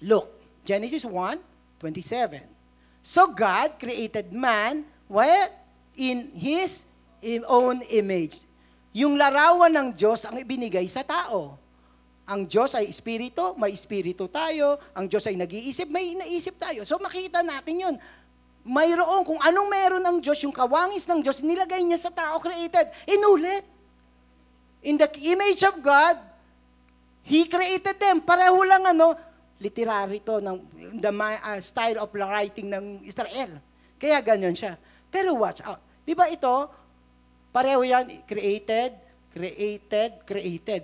[0.00, 0.32] Look,
[0.64, 2.42] Genesis 1, 27.
[3.04, 5.52] So God created man, what?
[5.96, 6.90] In His
[7.46, 8.42] own image.
[8.96, 11.60] Yung larawan ng Diyos ang ibinigay sa tao.
[12.26, 14.82] Ang Diyos ay espiritu, may espiritu tayo.
[14.96, 16.82] Ang Diyos ay nag-iisip, may naisip tayo.
[16.82, 17.96] So makita natin yun.
[18.66, 22.90] Mayroon, kung anong meron ng Diyos, yung kawangis ng Diyos, nilagay niya sa tao created.
[23.06, 23.62] Inulit.
[24.82, 26.18] In the image of God,
[27.22, 28.22] He created them.
[28.22, 29.14] Pareho lang ano,
[29.56, 30.56] literary to, ng,
[31.00, 33.56] the uh, style of writing ng Israel.
[33.96, 34.76] Kaya ganyan siya.
[35.08, 35.80] Pero watch out.
[36.04, 36.68] Di ba ito,
[37.50, 38.92] pareho yan, created,
[39.32, 40.82] created, created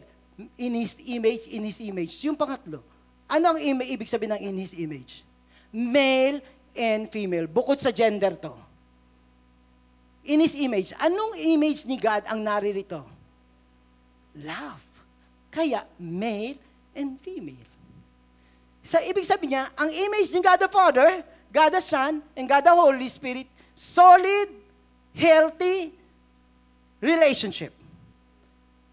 [0.56, 2.16] in His image, in His image.
[2.24, 2.80] Yung pangatlo,
[3.28, 5.24] ano ang im- ibig sabihin ng in His image?
[5.72, 6.40] Male
[6.72, 7.48] and female.
[7.48, 8.52] Bukod sa gender to.
[10.24, 10.96] In His image.
[10.96, 13.04] Anong image ni God ang naririto?
[14.37, 14.80] Love.
[15.52, 16.56] Kaya, male
[16.96, 17.71] and female.
[18.83, 21.23] Sa ibig sabihin niya, ang image ni God the Father,
[21.55, 24.51] God the Son, and God the Holy Spirit, solid,
[25.14, 25.95] healthy
[26.99, 27.71] relationship.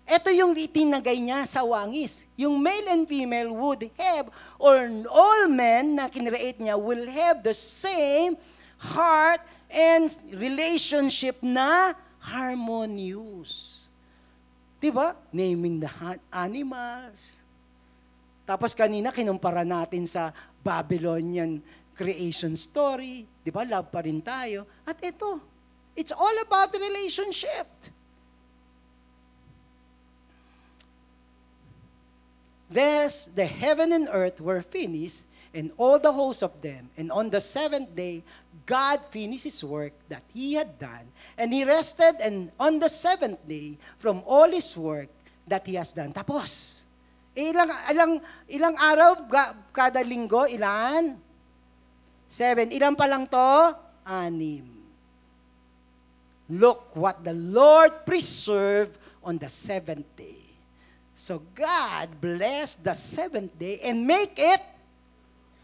[0.10, 2.26] Ito yung itinagay niya sa wangis.
[2.34, 7.54] Yung male and female would have, or all men na kinreate niya will have the
[7.54, 8.34] same
[8.82, 13.86] heart and relationship na harmonious.
[14.82, 15.14] Diba?
[15.30, 15.92] Naming the
[16.34, 17.38] animals.
[18.50, 20.34] Tapos kanina kinumpara natin sa
[20.66, 21.62] Babylonian
[21.94, 23.30] creation story.
[23.46, 23.62] Di ba?
[23.62, 24.66] Love pa rin tayo.
[24.90, 25.38] At ito,
[25.94, 27.70] it's all about relationship.
[32.66, 36.90] Thus, the heaven and earth were finished, and all the hosts of them.
[36.98, 38.26] And on the seventh day,
[38.66, 43.42] God finished his work that he had done, and he rested and on the seventh
[43.46, 45.10] day from all his work
[45.46, 46.14] that he has done.
[46.14, 46.79] Tapos.
[47.40, 48.14] Ilang, ilang,
[48.52, 49.24] ilang araw
[49.72, 50.44] kada linggo?
[50.44, 51.16] Ilan?
[52.28, 52.76] Seven.
[52.76, 53.80] Ilan pa lang to?
[54.04, 54.68] Anim.
[56.52, 60.50] Look what the Lord preserved on the seventh day.
[61.14, 64.64] So God blessed the seventh day and make it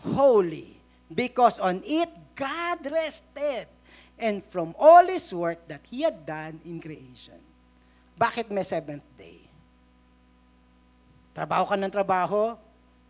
[0.03, 0.77] holy
[1.09, 3.65] because on it God rested
[4.19, 7.39] and from all His work that He had done in creation.
[8.19, 9.44] Bakit may seventh day?
[11.35, 12.55] Trabaho ka ng trabaho,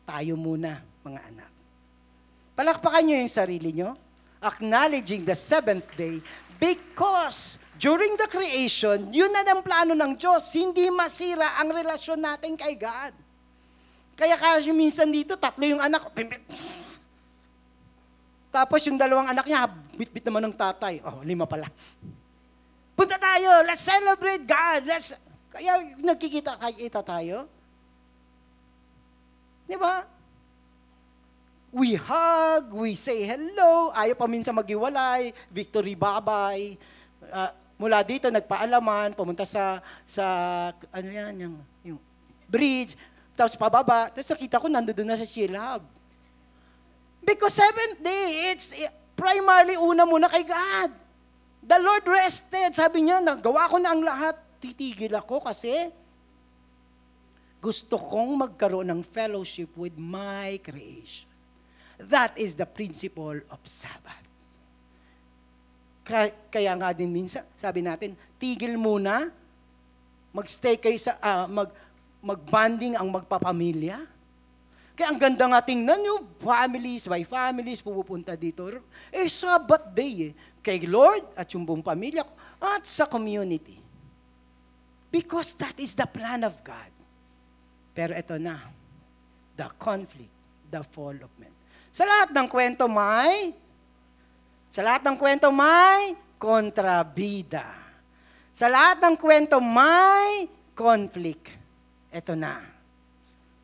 [0.10, 1.52] tayo muna, mga anak.
[2.58, 3.94] Palakpakan nyo yung sarili nyo,
[4.42, 6.18] acknowledging the seventh day
[6.58, 12.58] because during the creation, yun na ang plano ng Diyos, hindi masira ang relasyon natin
[12.58, 13.14] kay God.
[14.18, 16.10] Kaya kasi minsan dito, tatlo yung anak,
[18.56, 19.68] tapos yung dalawang anak niya,
[20.00, 21.04] bit-bit naman ng tatay.
[21.04, 21.68] Oh, lima pala.
[22.96, 24.88] Punta tayo, let's celebrate God.
[24.88, 25.20] Let's
[25.52, 27.52] Kaya nagkikita kita tayo.
[29.66, 30.06] Di ba?
[31.76, 36.80] We hug, we say hello, ayaw pa minsan maghiwalay, victory bye-bye.
[37.28, 40.26] Uh, mula dito, nagpaalaman, pumunta sa, sa
[40.96, 42.00] ano yan, yung, yung
[42.48, 42.96] bridge,
[43.36, 45.84] tapos pababa, tapos nakita ko, nandoon na sa chill hub.
[47.20, 48.72] Because seventh day, it's
[49.18, 50.94] primarily una muna kay God.
[51.66, 52.78] The Lord rested.
[52.78, 54.38] Sabi niya, nagawa ko na ang lahat.
[54.62, 55.90] Titigil ako kasi
[57.66, 61.26] gusto kong magkaroon ng fellowship with my creation.
[61.98, 64.22] That is the principle of Sabbath.
[66.54, 69.34] Kaya nga din minsan, sabi natin, tigil muna,
[70.30, 71.74] magstay kayo sa, uh, mag,
[72.22, 74.06] magbanding ang magpapamilya,
[74.96, 78.80] kaya ang ganda nga tingnan nyo, families by families, pupunta dito.
[79.12, 80.34] Eh, Sabbath day eh.
[80.64, 82.24] Kay Lord at yung buong pamilya
[82.64, 83.76] at sa community.
[85.12, 86.95] Because that is the plan of God.
[87.96, 88.60] Pero ito na,
[89.56, 90.32] the conflict,
[90.68, 91.52] the fall of men.
[91.96, 93.56] Sa lahat ng kwento may,
[94.68, 97.64] sa lahat ng kwento may kontrabida.
[98.52, 101.56] Sa lahat ng kwento may conflict.
[102.12, 102.76] Ito na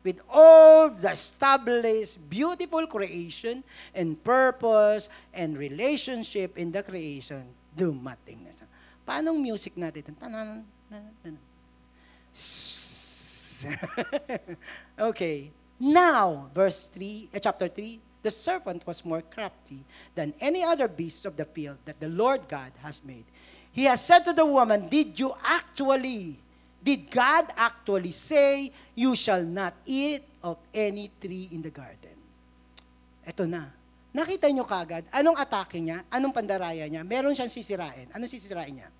[0.02, 3.62] with all the established beautiful creation
[3.94, 8.66] and purpose and relationship in the creation, dumating na siya.
[9.06, 10.14] Paano music natin?
[10.18, 10.66] Tanan,
[14.98, 15.50] okay.
[15.78, 19.82] Now, verse 3, uh, chapter 3, the serpent was more crafty
[20.14, 23.24] than any other beast of the field that the Lord God has made.
[23.72, 26.38] He has said to the woman, Did you actually
[26.82, 32.18] Did God actually say, you shall not eat of any tree in the garden?
[33.22, 33.70] Ito na.
[34.10, 38.10] Nakita nyo kagad, anong atake niya, anong pandaraya niya, meron siyang sisirain.
[38.10, 38.90] Anong sisirain niya?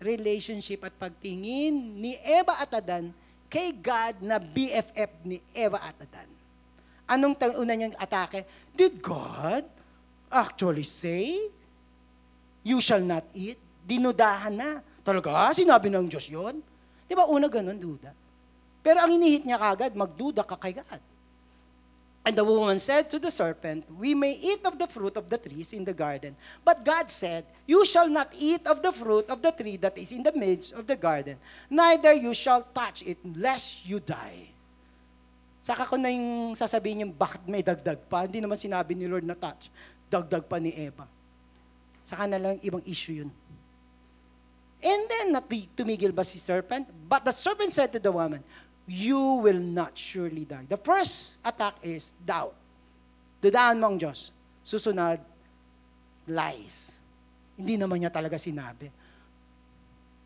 [0.00, 3.12] Relationship at pagtingin ni Eva at Adan
[3.48, 6.28] kay God na BFF ni Eva at Adan.
[7.08, 8.44] Anong una niyang atake?
[8.76, 9.64] Did God
[10.28, 11.48] actually say,
[12.60, 13.56] you shall not eat?
[13.88, 14.70] Dinudahan na.
[15.00, 16.60] Talaga, sinabi ng Diyos yon
[17.08, 18.12] Di ba una ganun, duda?
[18.84, 21.00] Pero ang inihit niya kagad, magduda ka kay God.
[22.26, 25.38] And the woman said to the serpent, We may eat of the fruit of the
[25.38, 26.36] trees in the garden.
[26.64, 30.12] But God said, You shall not eat of the fruit of the tree that is
[30.12, 31.38] in the midst of the garden,
[31.70, 34.52] neither you shall touch it, lest you die.
[35.58, 38.24] Saka ko na yung sasabihin yung bakit may dagdag pa.
[38.24, 39.68] Hindi naman sinabi ni Lord na touch.
[40.08, 41.04] Dagdag pa ni Eva.
[42.00, 43.30] Saka na lang ibang issue yun.
[44.78, 45.34] And then,
[45.74, 46.86] tumigil ba si serpent?
[47.10, 48.46] But the serpent said to the woman,
[48.88, 50.64] You will not surely die.
[50.64, 52.56] The first attack is doubt.
[53.44, 54.32] Dudaan mo ang Diyos.
[54.64, 55.20] Susunod,
[56.24, 57.04] lies.
[57.60, 58.88] Hindi naman niya talaga sinabi.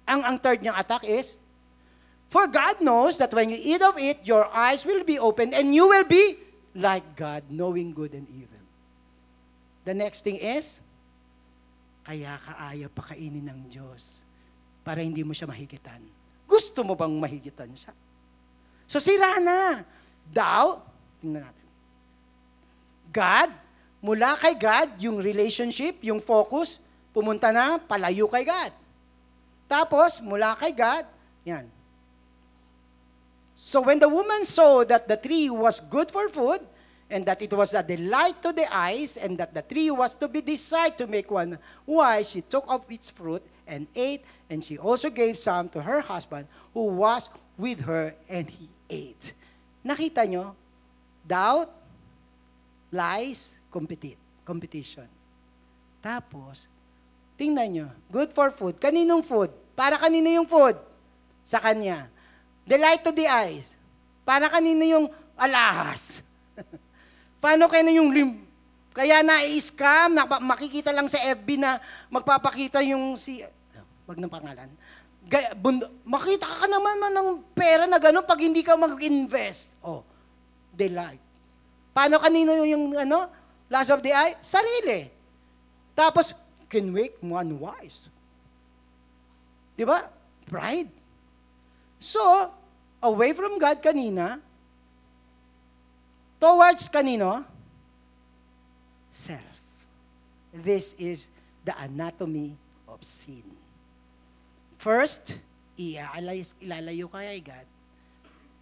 [0.07, 1.43] Ang, ang third niyang attack is,
[2.33, 5.77] For God knows that when you eat of it, your eyes will be opened and
[5.77, 6.41] you will be
[6.73, 8.63] like God, knowing good and evil.
[9.85, 10.81] The next thing is,
[12.09, 14.25] kaya kaaya pa kainin ng Diyos
[14.81, 16.01] para hindi mo siya mahigitan.
[16.49, 17.93] Gusto mo bang mahigitan siya?
[18.93, 19.89] So sira na.
[20.29, 20.85] Daw,
[21.25, 21.69] tingnan natin.
[23.09, 23.49] God,
[24.05, 26.77] mula kay God, yung relationship, yung focus,
[27.17, 28.69] pumunta na palayo kay God.
[29.65, 31.09] Tapos, mula kay God,
[31.41, 31.65] yan.
[33.57, 36.61] So when the woman saw that the tree was good for food,
[37.09, 40.29] and that it was a delight to the eyes, and that the tree was to
[40.29, 41.57] be desired to make one
[41.89, 44.21] wise, she took of its fruit and ate,
[44.53, 46.45] and she also gave some to her husband
[46.77, 49.33] who was with her, and he ate.
[49.81, 50.53] Nakita nyo?
[51.25, 51.73] Doubt,
[52.93, 55.09] lies, competi- competition.
[56.05, 56.69] Tapos,
[57.41, 58.77] tingnan nyo, good for food.
[58.77, 59.49] Kaninong food?
[59.73, 60.77] Para kanino yung food?
[61.43, 62.13] Sa kanya.
[62.69, 63.75] Delight to the eyes.
[64.23, 66.23] Para kanino yung alahas?
[67.43, 68.31] Paano kayo yung lim?
[68.93, 71.81] Kaya na-scam, na, makikita lang sa FB na
[72.13, 73.41] magpapakita yung si,
[74.05, 74.69] wag ng pangalan.
[75.33, 79.81] Gaya, bund- makita ka naman man ng pera na gano'n pag hindi ka mag-invest.
[79.81, 80.05] Oh,
[80.77, 81.25] delight.
[81.97, 83.33] Paano kanino yung ano,
[83.73, 84.37] last of the eye?
[84.45, 85.09] Sarili.
[85.97, 86.37] Tapos,
[86.69, 88.13] can make one wise.
[89.73, 90.05] Di ba?
[90.45, 90.93] Pride.
[91.97, 92.53] So,
[93.01, 94.37] away from God kanina,
[96.37, 97.41] towards kanino?
[99.09, 99.49] Self.
[100.53, 101.33] This is
[101.65, 102.53] the anatomy
[102.85, 103.62] of sin.
[104.83, 105.39] First,
[105.79, 107.67] iaalay- ilalayo ka kay God.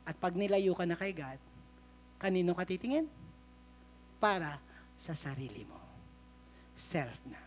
[0.05, 1.41] At pag nilayo ka na kay God,
[2.21, 3.09] kanino ka titingin?
[4.21, 4.61] Para
[5.01, 5.81] sa sarili mo.
[6.77, 7.41] Self na.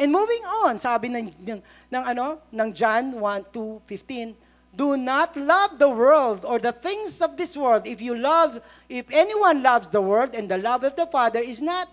[0.00, 1.60] And moving on, sabi ng, ng,
[1.92, 4.32] ng, ano, ng John 1, 2, 15,
[4.72, 7.84] Do not love the world or the things of this world.
[7.84, 11.60] If you love, if anyone loves the world and the love of the Father is
[11.60, 11.90] not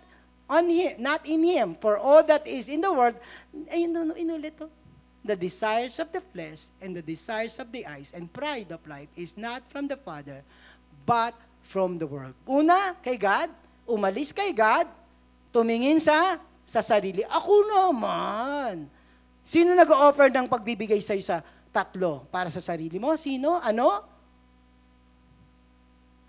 [0.47, 1.75] on him, not in him.
[1.81, 3.19] For all that is in the world,
[3.73, 4.69] ayun, no, no, inulit to.
[5.25, 9.09] The desires of the flesh and the desires of the eyes and pride of life
[9.17, 10.45] is not from the Father,
[11.01, 11.33] but
[11.65, 12.37] from the world.
[12.45, 13.49] Una, kay God,
[13.89, 14.85] umalis kay God,
[15.49, 17.25] tumingin sa sa sarili.
[17.25, 18.85] Ako naman.
[19.41, 21.41] Sino nag-offer ng pagbibigay sa'yo sa
[21.73, 23.17] tatlo para sa sarili mo?
[23.17, 23.57] Sino?
[23.65, 24.05] Ano?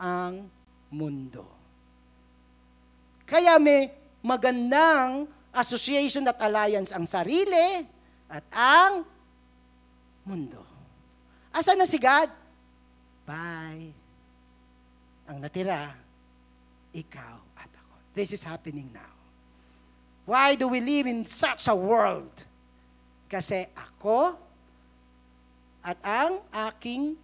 [0.01, 0.49] Ang
[0.89, 1.45] mundo.
[3.29, 3.93] Kaya may
[4.25, 7.96] magandang association at alliance ang sarili
[8.27, 9.07] at ang
[10.27, 10.63] mundo.
[11.55, 12.29] Asa na si God?
[13.25, 13.91] Bye.
[15.27, 15.95] Ang natira,
[16.95, 17.95] ikaw at ako.
[18.15, 19.15] This is happening now.
[20.27, 22.35] Why do we live in such a world?
[23.27, 24.35] Kasi ako
[25.87, 27.15] at ang aking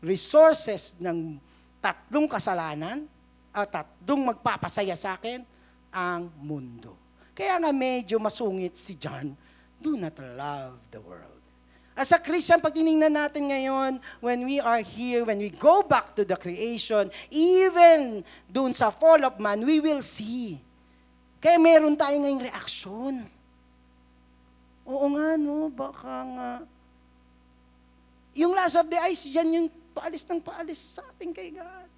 [0.00, 1.36] resources ng
[1.84, 3.04] tatlong kasalanan
[3.52, 5.44] at tatlong magpapasaya sa akin,
[5.92, 6.96] ang mundo.
[7.36, 9.36] Kaya nga medyo masungit si John,
[9.86, 11.38] do not love the world.
[11.94, 16.12] As a Christian, pag tinignan natin ngayon, when we are here, when we go back
[16.18, 20.58] to the creation, even dun sa fall of man, we will see
[21.46, 23.14] kaya meron tayo ngayong reaksyon.
[24.82, 26.52] Oo nga, no, baka nga.
[28.34, 31.90] Yung last of the eyes, yan yung paalis ng paalis sa ating kay God.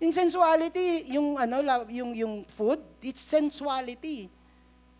[0.00, 1.60] Yung sensuality, yung ano,
[1.92, 4.32] yung yung food, it's sensuality.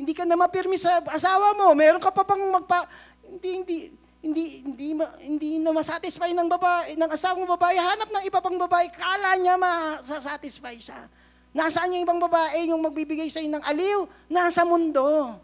[0.00, 2.88] Hindi ka na mapirmi sa asawa mo, meron ka pa pang magpa
[3.20, 3.76] hindi hindi
[4.24, 4.86] hindi hindi
[5.28, 9.60] hindi na masatisfy ng babae ng asawang babae, hanap ng iba pang babae, kala niya
[9.60, 11.04] ma-satisfy siya.
[11.52, 14.08] Nasaan yung ibang babae yung magbibigay sa ng aliw?
[14.32, 15.36] Nasa mundo.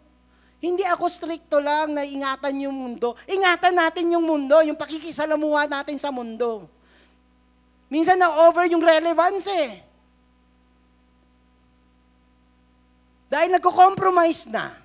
[0.57, 3.13] Hindi ako stricto lang na ingatan yung mundo.
[3.29, 6.65] Ingatan natin yung mundo, yung pakikisalamuha natin sa mundo.
[7.93, 9.85] Minsan na-over yung relevance eh.
[13.27, 14.75] Dahil nagko-compromise na.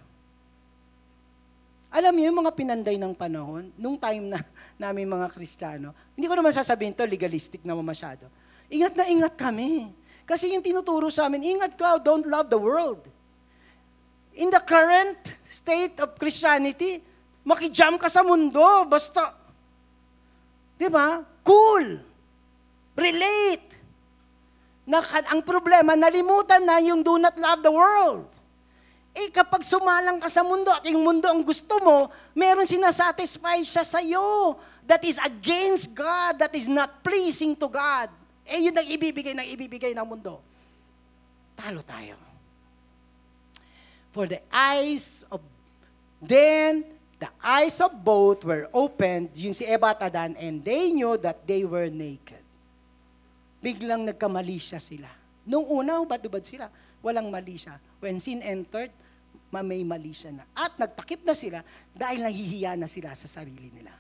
[1.92, 4.40] Alam niyo yung mga pinanday ng panahon, nung time na
[4.82, 8.26] namin mga Kristiyano, hindi ko naman sasabihin to legalistic naman masyado.
[8.72, 9.92] Ingat na ingat kami.
[10.24, 13.04] Kasi yung tinuturo sa amin, ingat ka, don't love the world.
[14.32, 17.04] In the current state of Christianity,
[17.44, 19.36] makijam ka sa mundo, basta,
[20.80, 21.20] di ba?
[21.44, 22.00] Cool.
[22.96, 23.71] Relate.
[24.82, 24.98] Na,
[25.30, 28.26] ang problema, nalimutan na yung do not love the world.
[29.12, 33.84] Eh kapag sumalang ka sa mundo at yung mundo ang gusto mo, meron sinasatisfy siya
[33.84, 34.56] sa iyo
[34.88, 38.10] that is against God, that is not pleasing to God.
[38.42, 40.42] Eh, yun ang ibibigay ng ibibigay ng mundo.
[41.54, 42.18] Talo tayo.
[44.10, 45.40] For the eyes of,
[46.20, 46.84] then,
[47.22, 51.46] the eyes of both were opened, yung si Eva at Adan, and they knew that
[51.46, 52.41] they were naked.
[53.62, 55.06] Biglang nagkamali siya sila.
[55.46, 56.66] Nung una, hubad-hubad sila.
[56.98, 57.78] Walang mali siya.
[58.02, 58.90] When sin entered,
[59.54, 60.44] may mali siya na.
[60.56, 61.62] At nagtakip na sila
[61.94, 63.94] dahil nahihiya na sila sa sarili nila.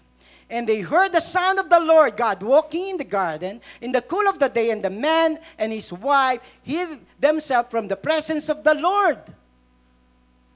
[0.52, 4.04] And they heard the sound of the Lord God walking in the garden in the
[4.04, 8.52] cool of the day, and the man and his wife hid themselves from the presence
[8.52, 9.16] of the Lord.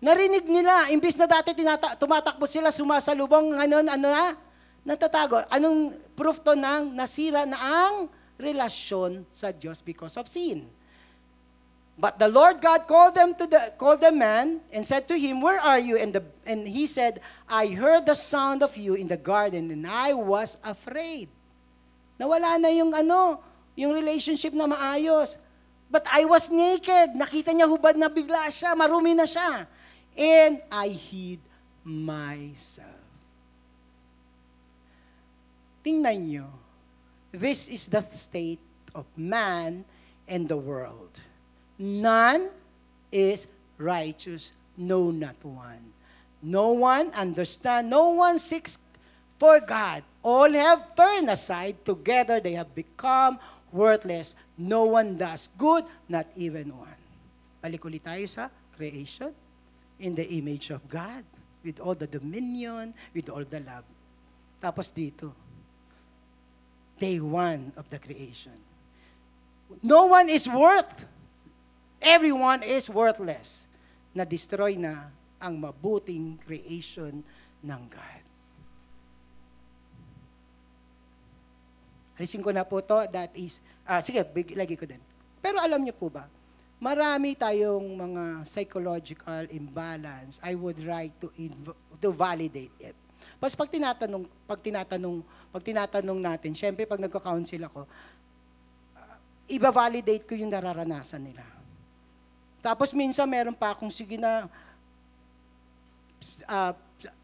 [0.03, 4.37] Narinig nila, imbis na dati tinata- tumatakbo sila, sumasalubong, ano, ano na?
[4.85, 5.41] Natatago.
[5.49, 10.68] Anong proof to ng nasira na ang relasyon sa Diyos because of sin.
[11.97, 15.41] But the Lord God called them to the called the man and said to him,
[15.41, 19.09] "Where are you?" And the and he said, "I heard the sound of you in
[19.09, 21.32] the garden and I was afraid."
[22.20, 23.41] Nawala na yung ano,
[23.72, 25.41] yung relationship na maayos.
[25.89, 27.16] But I was naked.
[27.16, 29.64] Nakita niya hubad na bigla siya, marumi na siya.
[30.12, 31.41] And I hid
[31.80, 33.05] myself.
[35.80, 36.66] Tingnan niyo.
[37.37, 38.64] This is the state
[38.97, 39.84] of man
[40.24, 41.20] and the world.
[41.76, 42.49] None
[43.12, 45.93] is righteous, no, not one.
[46.41, 48.80] No one understand, no one seeks
[49.37, 50.01] for God.
[50.24, 53.37] All have turned aside, together they have become
[53.68, 54.32] worthless.
[54.57, 57.01] No one does good, not even one.
[57.61, 58.49] Balik ulit tayo sa
[58.80, 59.28] creation
[60.01, 61.20] in the image of God,
[61.61, 63.84] with all the dominion, with all the love.
[64.57, 65.37] Tapos dito,
[66.99, 68.57] day one of the creation.
[69.82, 71.07] No one is worth
[72.01, 73.66] everyone is worthless.
[74.14, 77.20] Na-destroy na ang mabuting creation
[77.61, 78.22] ng God.
[82.16, 85.03] Alisin ko na po to, that is, ah, sige, big, lagi ko din.
[85.44, 86.24] Pero alam niyo po ba,
[86.80, 90.40] marami tayong mga psychological imbalance.
[90.40, 92.97] I would like to, inv- to validate it.
[93.37, 95.16] Pas pag tinatanong, pag tinatanong,
[95.53, 97.84] pag tinatanong natin, syempre pag nagko-counsel ako,
[98.97, 99.16] ah,
[99.47, 101.45] iba-validate ko yung nararanasan nila.
[102.64, 104.49] Tapos minsan meron pa akong sige na
[106.49, 106.72] ah,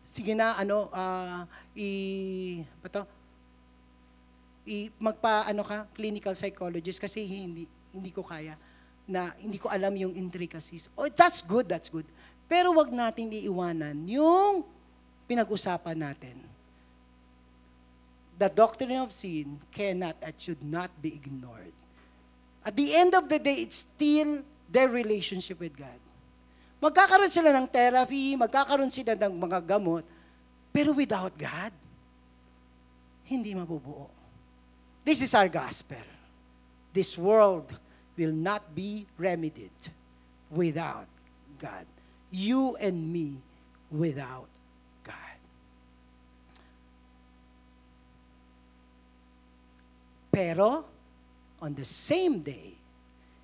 [0.04, 1.88] sige na ano ah, i
[2.84, 3.02] ano to?
[4.62, 8.54] I magpa ano ka clinical psychologist kasi hindi hindi ko kaya
[9.08, 10.86] na hindi ko alam yung intricacies.
[10.94, 12.06] Oh, that's good, that's good.
[12.46, 14.62] Pero wag nating iiwanan yung
[15.32, 16.36] pinag-usapan natin.
[18.36, 21.72] The doctrine of sin cannot and should not be ignored.
[22.60, 25.96] At the end of the day, it's still their relationship with God.
[26.82, 30.04] Magkakaroon sila ng therapy, magkakaroon sila ng mga gamot,
[30.74, 31.72] pero without God,
[33.24, 34.10] hindi mabubuo.
[35.06, 36.02] This is our gospel.
[36.92, 37.72] This world
[38.18, 39.74] will not be remedied
[40.50, 41.08] without
[41.58, 41.86] God.
[42.30, 43.38] You and me
[43.90, 44.48] without
[45.06, 45.38] God.
[50.32, 50.88] Pero,
[51.60, 52.80] on the same day,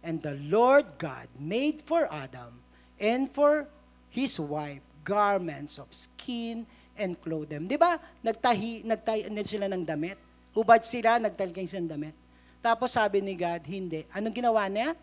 [0.00, 2.64] and the Lord God made for Adam
[2.96, 3.68] and for
[4.08, 6.64] his wife garments of skin
[6.96, 7.68] and clothed them.
[7.68, 8.00] Di ba?
[8.24, 10.16] Nagtahi, nagtahi sila ng damit.
[10.56, 12.16] Hubad sila, nagtalgay ng damit.
[12.58, 14.02] Tapos sabi ni God, hindi.
[14.10, 14.96] Anong ginawa niya?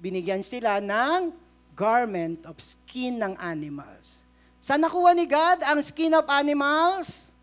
[0.00, 1.34] Binigyan sila ng
[1.76, 4.24] garment of skin ng animals.
[4.62, 7.34] Saan nakuha ni God ang skin of animals?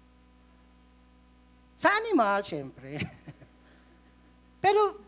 [1.80, 3.00] Sa animal, syempre.
[4.60, 5.00] Pero,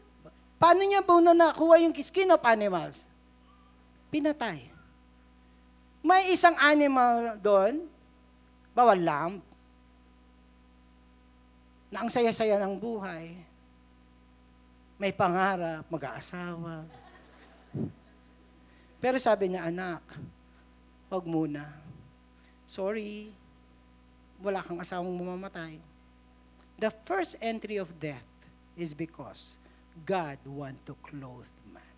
[0.55, 3.07] paano niya po na nakuha yung skin of animals?
[4.11, 4.71] Pinatay.
[6.01, 7.85] May isang animal doon,
[8.73, 9.35] bawal lamb,
[11.91, 13.35] na ang saya-saya ng buhay,
[14.95, 16.87] may pangarap, mag-aasawa.
[19.03, 19.99] Pero sabi niya, anak,
[21.11, 21.67] wag muna.
[22.63, 23.35] Sorry,
[24.39, 25.75] wala kang asawang mamamatay.
[26.79, 28.30] The first entry of death
[28.81, 29.61] is because
[30.01, 31.93] God want to clothe man.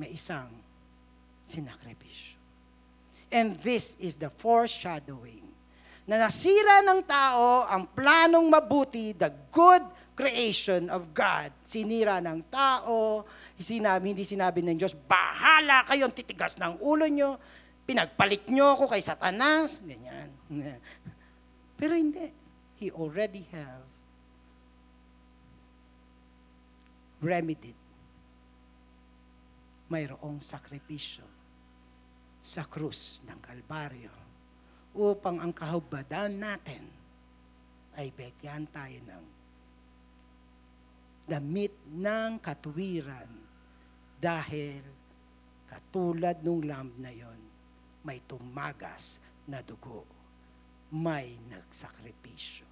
[0.00, 0.48] May isang
[1.44, 2.40] sinakripisyo.
[3.28, 5.44] And this is the foreshadowing
[6.08, 9.84] na nasira ng tao ang planong mabuti, the good
[10.18, 11.54] creation of God.
[11.62, 13.22] Sinira ng tao,
[13.54, 17.38] sinabi, hindi sinabi ng Diyos, bahala kayong titigas ng ulo nyo,
[17.86, 20.28] pinagpalit nyo ako kay Satanas, ganyan.
[21.78, 22.41] Pero hindi.
[22.82, 23.86] He already have
[27.22, 27.78] remedied.
[29.86, 31.22] Mayroong sakripisyo
[32.42, 34.10] sa krus ng Kalbaryo
[34.98, 36.82] upang ang kahubadan natin
[37.94, 39.24] ay bigyan tayo ng
[41.30, 43.30] damit ng katuwiran
[44.18, 44.82] dahil
[45.70, 47.38] katulad nung lamb na yon
[48.02, 50.02] may tumagas na dugo,
[50.90, 52.71] may nagsakripisyo.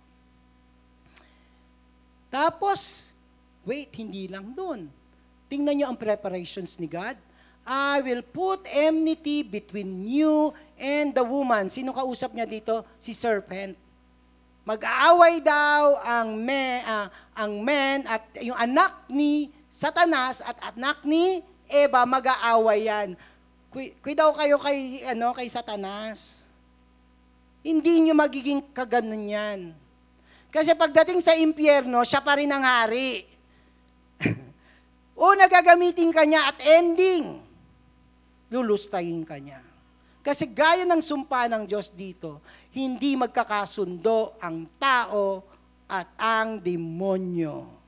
[2.30, 3.10] Tapos,
[3.66, 4.86] wait, hindi lang doon.
[5.50, 7.18] Tingnan niyo ang preparations ni God.
[7.66, 11.66] I will put enmity between you and the woman.
[11.68, 12.86] Sino kausap niya dito?
[13.02, 13.74] Si serpent.
[14.62, 21.42] Mag-aaway daw ang men, uh, ang men at yung anak ni Satanas at anak ni
[21.66, 23.18] Eva mag-aaway yan.
[23.70, 26.46] Kuy, kuy daw kayo kay ano kay Satanas.
[27.62, 29.60] Hindi niyo magiging kaganon yan.
[30.50, 33.22] Kasi pagdating sa impyerno, siya pa rin ang hari.
[35.30, 37.38] Una gagamitin ka niya at ending,
[38.50, 39.62] lulustayin ka niya.
[40.20, 42.44] Kasi gaya ng sumpa ng Diyos dito,
[42.76, 45.42] hindi magkakasundo ang tao
[45.88, 47.78] at ang demonyo.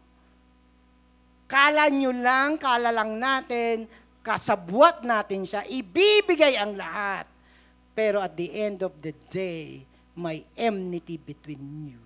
[1.45, 3.85] Kala nyo lang, kala lang natin,
[4.25, 7.29] kasabwat natin siya, ibibigay ang lahat.
[7.93, 9.85] Pero at the end of the day,
[10.17, 12.02] may enmity between you.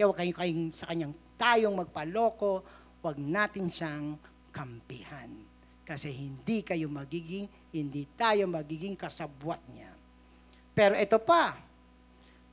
[0.00, 2.64] Kaya huwag kayo, kayong sa kanyang tayong magpaloko,
[3.04, 4.16] huwag natin siyang
[4.48, 5.28] kampihan.
[5.84, 9.92] Kasi hindi kayo magiging, hindi tayo magiging kasabwat niya.
[10.72, 11.52] Pero ito pa,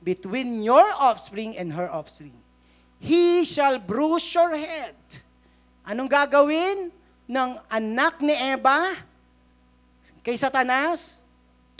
[0.04, 2.36] between your offspring and her offspring,
[3.00, 5.00] he shall bruise your head.
[5.88, 6.92] Anong gagawin
[7.24, 8.92] ng anak ni Eva
[10.20, 11.24] kay Satanas?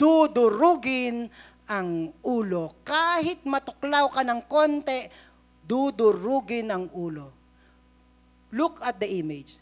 [0.01, 1.29] Dudurugin
[1.69, 2.73] ang ulo.
[2.81, 5.28] Kahit matuklaw ka ng konti,
[5.69, 7.29] dudurugin ang ulo.
[8.49, 9.61] Look at the image.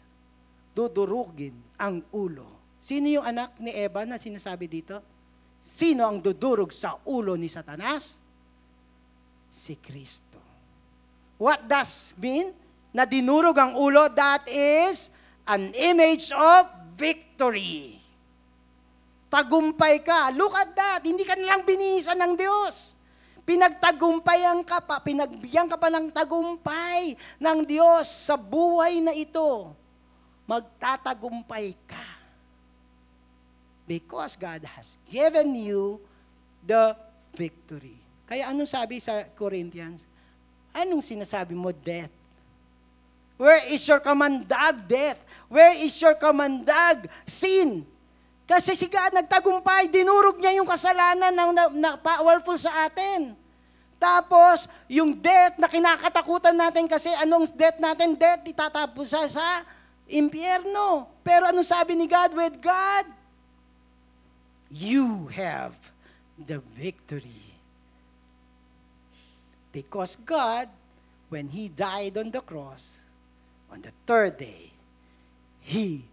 [0.72, 2.48] Dudurugin ang ulo.
[2.80, 5.04] Sino yung anak ni Eva na sinasabi dito?
[5.60, 8.16] Sino ang dudurog sa ulo ni Satanas?
[9.52, 10.40] Si Kristo.
[11.36, 12.56] What does mean?
[12.88, 15.12] Na dinurog ang ulo, that is
[15.44, 16.64] an image of
[16.96, 18.00] victory.
[19.28, 20.32] Tagumpay ka.
[20.32, 21.00] Look at that.
[21.04, 22.97] Hindi ka nalang binihisan ng Diyos.
[23.48, 29.72] Pinagtagumpayan ka pa, pinagbigyan ka pa ng tagumpay ng Diyos sa buhay na ito.
[30.44, 32.04] Magtatagumpay ka.
[33.88, 35.96] Because God has given you
[36.60, 36.92] the
[37.32, 37.96] victory.
[38.28, 40.04] Kaya anong sabi sa Corinthians?
[40.76, 42.12] Anong sinasabi mo, death?
[43.40, 45.24] Where is your kamandag, death?
[45.48, 47.88] Where is your kamandag, sin?
[48.48, 53.36] Kasi si God nagtagumpay, dinurog niya yung kasalanan ng na, na powerful sa atin.
[54.00, 58.16] Tapos, yung death na kinakatakutan natin kasi anong death natin?
[58.16, 59.44] Death itatapos sa, sa
[60.08, 61.12] impyerno.
[61.20, 62.32] Pero anong sabi ni God?
[62.32, 63.04] With God,
[64.72, 65.76] you have
[66.40, 67.52] the victory.
[69.76, 70.72] Because God,
[71.28, 72.96] when He died on the cross,
[73.68, 74.72] on the third day,
[75.60, 76.08] He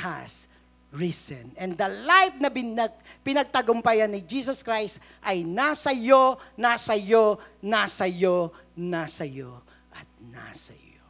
[0.00, 0.48] has
[0.94, 1.50] risen.
[1.58, 2.94] And the life na binag,
[3.26, 9.58] pinagtagumpayan ni Jesus Christ ay nasa iyo, nasa iyo, nasa iyo, nasa iyo,
[9.90, 11.02] at nasa iyo.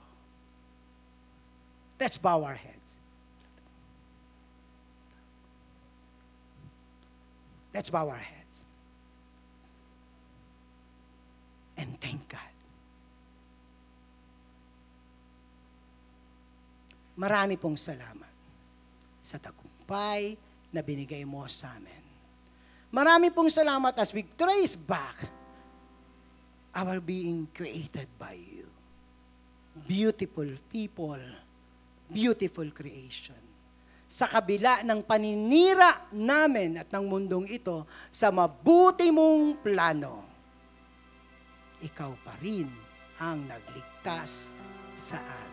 [2.01, 2.91] Let's bow our heads.
[7.76, 8.64] Let's bow our heads.
[11.76, 12.55] And thank God.
[17.14, 18.30] Marami pong salamat
[19.22, 19.63] sa tagumpay
[20.74, 22.03] na binigay mo sa amin.
[22.95, 25.26] Marami pong salamat as we trace back
[26.74, 28.66] our being created by you.
[29.87, 31.18] Beautiful people,
[32.07, 33.39] beautiful creation.
[34.07, 37.82] Sa kabila ng paninira namin at ng mundong ito,
[38.14, 40.22] sa mabuti mong plano,
[41.82, 42.70] ikaw pa rin
[43.18, 44.55] ang nagligtas
[44.95, 45.43] sa amin.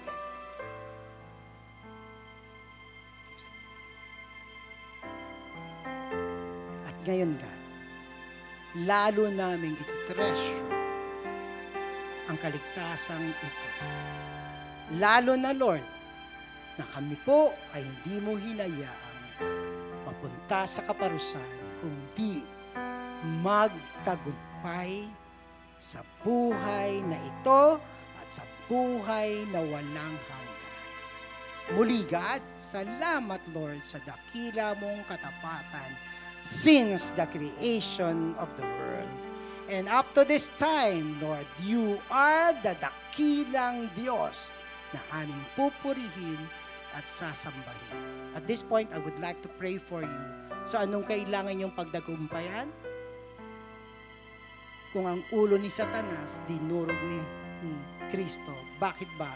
[7.06, 7.62] Ngayon, God,
[8.86, 10.66] lalo naming ito treasure
[12.30, 13.70] ang kaligtasang ito.
[14.96, 15.84] Lalo na, Lord,
[16.80, 19.20] na kami po ay hindi mo hinayaang
[20.08, 22.46] mapunta sa kaparusahan, kundi
[23.44, 25.10] magtagumpay
[25.82, 27.82] sa buhay na ito
[28.22, 30.50] at sa buhay na walang hanggan.
[31.76, 36.11] Muli, God, salamat, Lord, sa dakila mong katapatan
[36.42, 39.10] since the creation of the world.
[39.72, 44.52] And up to this time, Lord, you are the dakilang Diyos
[44.92, 46.40] na aming pupurihin
[46.92, 48.36] at sasambahin.
[48.36, 50.24] At this point, I would like to pray for you.
[50.68, 52.68] So anong kailangan yung pagdagumpayan?
[54.92, 57.20] Kung ang ulo ni Satanas, dinurog ni,
[57.64, 57.72] ni
[58.12, 59.32] Kristo, bakit ba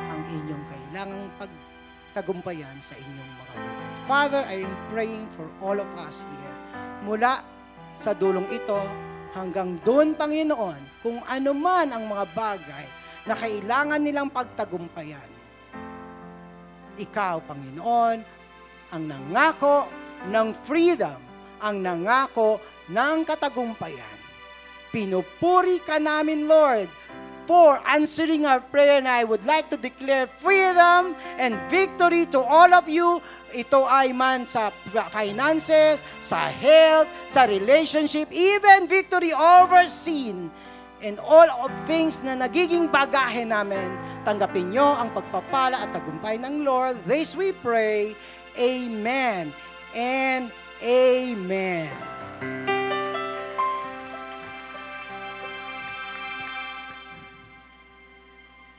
[0.00, 3.95] ang inyong kailangang pagtagumpayan sa inyong mga buhay?
[4.06, 6.56] Father, I am praying for all of us here.
[7.02, 7.42] Mula
[7.98, 8.78] sa dulong ito
[9.34, 12.86] hanggang doon, Panginoon, kung ano man ang mga bagay
[13.26, 15.26] na kailangan nilang pagtagumpayan.
[17.02, 18.18] Ikaw, Panginoon,
[18.94, 19.90] ang nangako
[20.30, 21.18] ng freedom,
[21.58, 24.18] ang nangako ng katagumpayan.
[24.94, 26.86] Pinupuri ka namin, Lord,
[27.46, 32.74] for answering our prayer and I would like to declare freedom and victory to all
[32.74, 33.22] of you.
[33.56, 34.68] Ito ay man sa
[35.08, 40.52] finances, sa health, sa relationship, even victory over sin
[41.00, 46.64] and all of things na nagiging bagahe namin, tanggapin nyo ang pagpapala at tagumpay ng
[46.64, 47.00] Lord.
[47.04, 48.16] This we pray.
[48.56, 49.52] Amen
[49.92, 52.05] and Amen.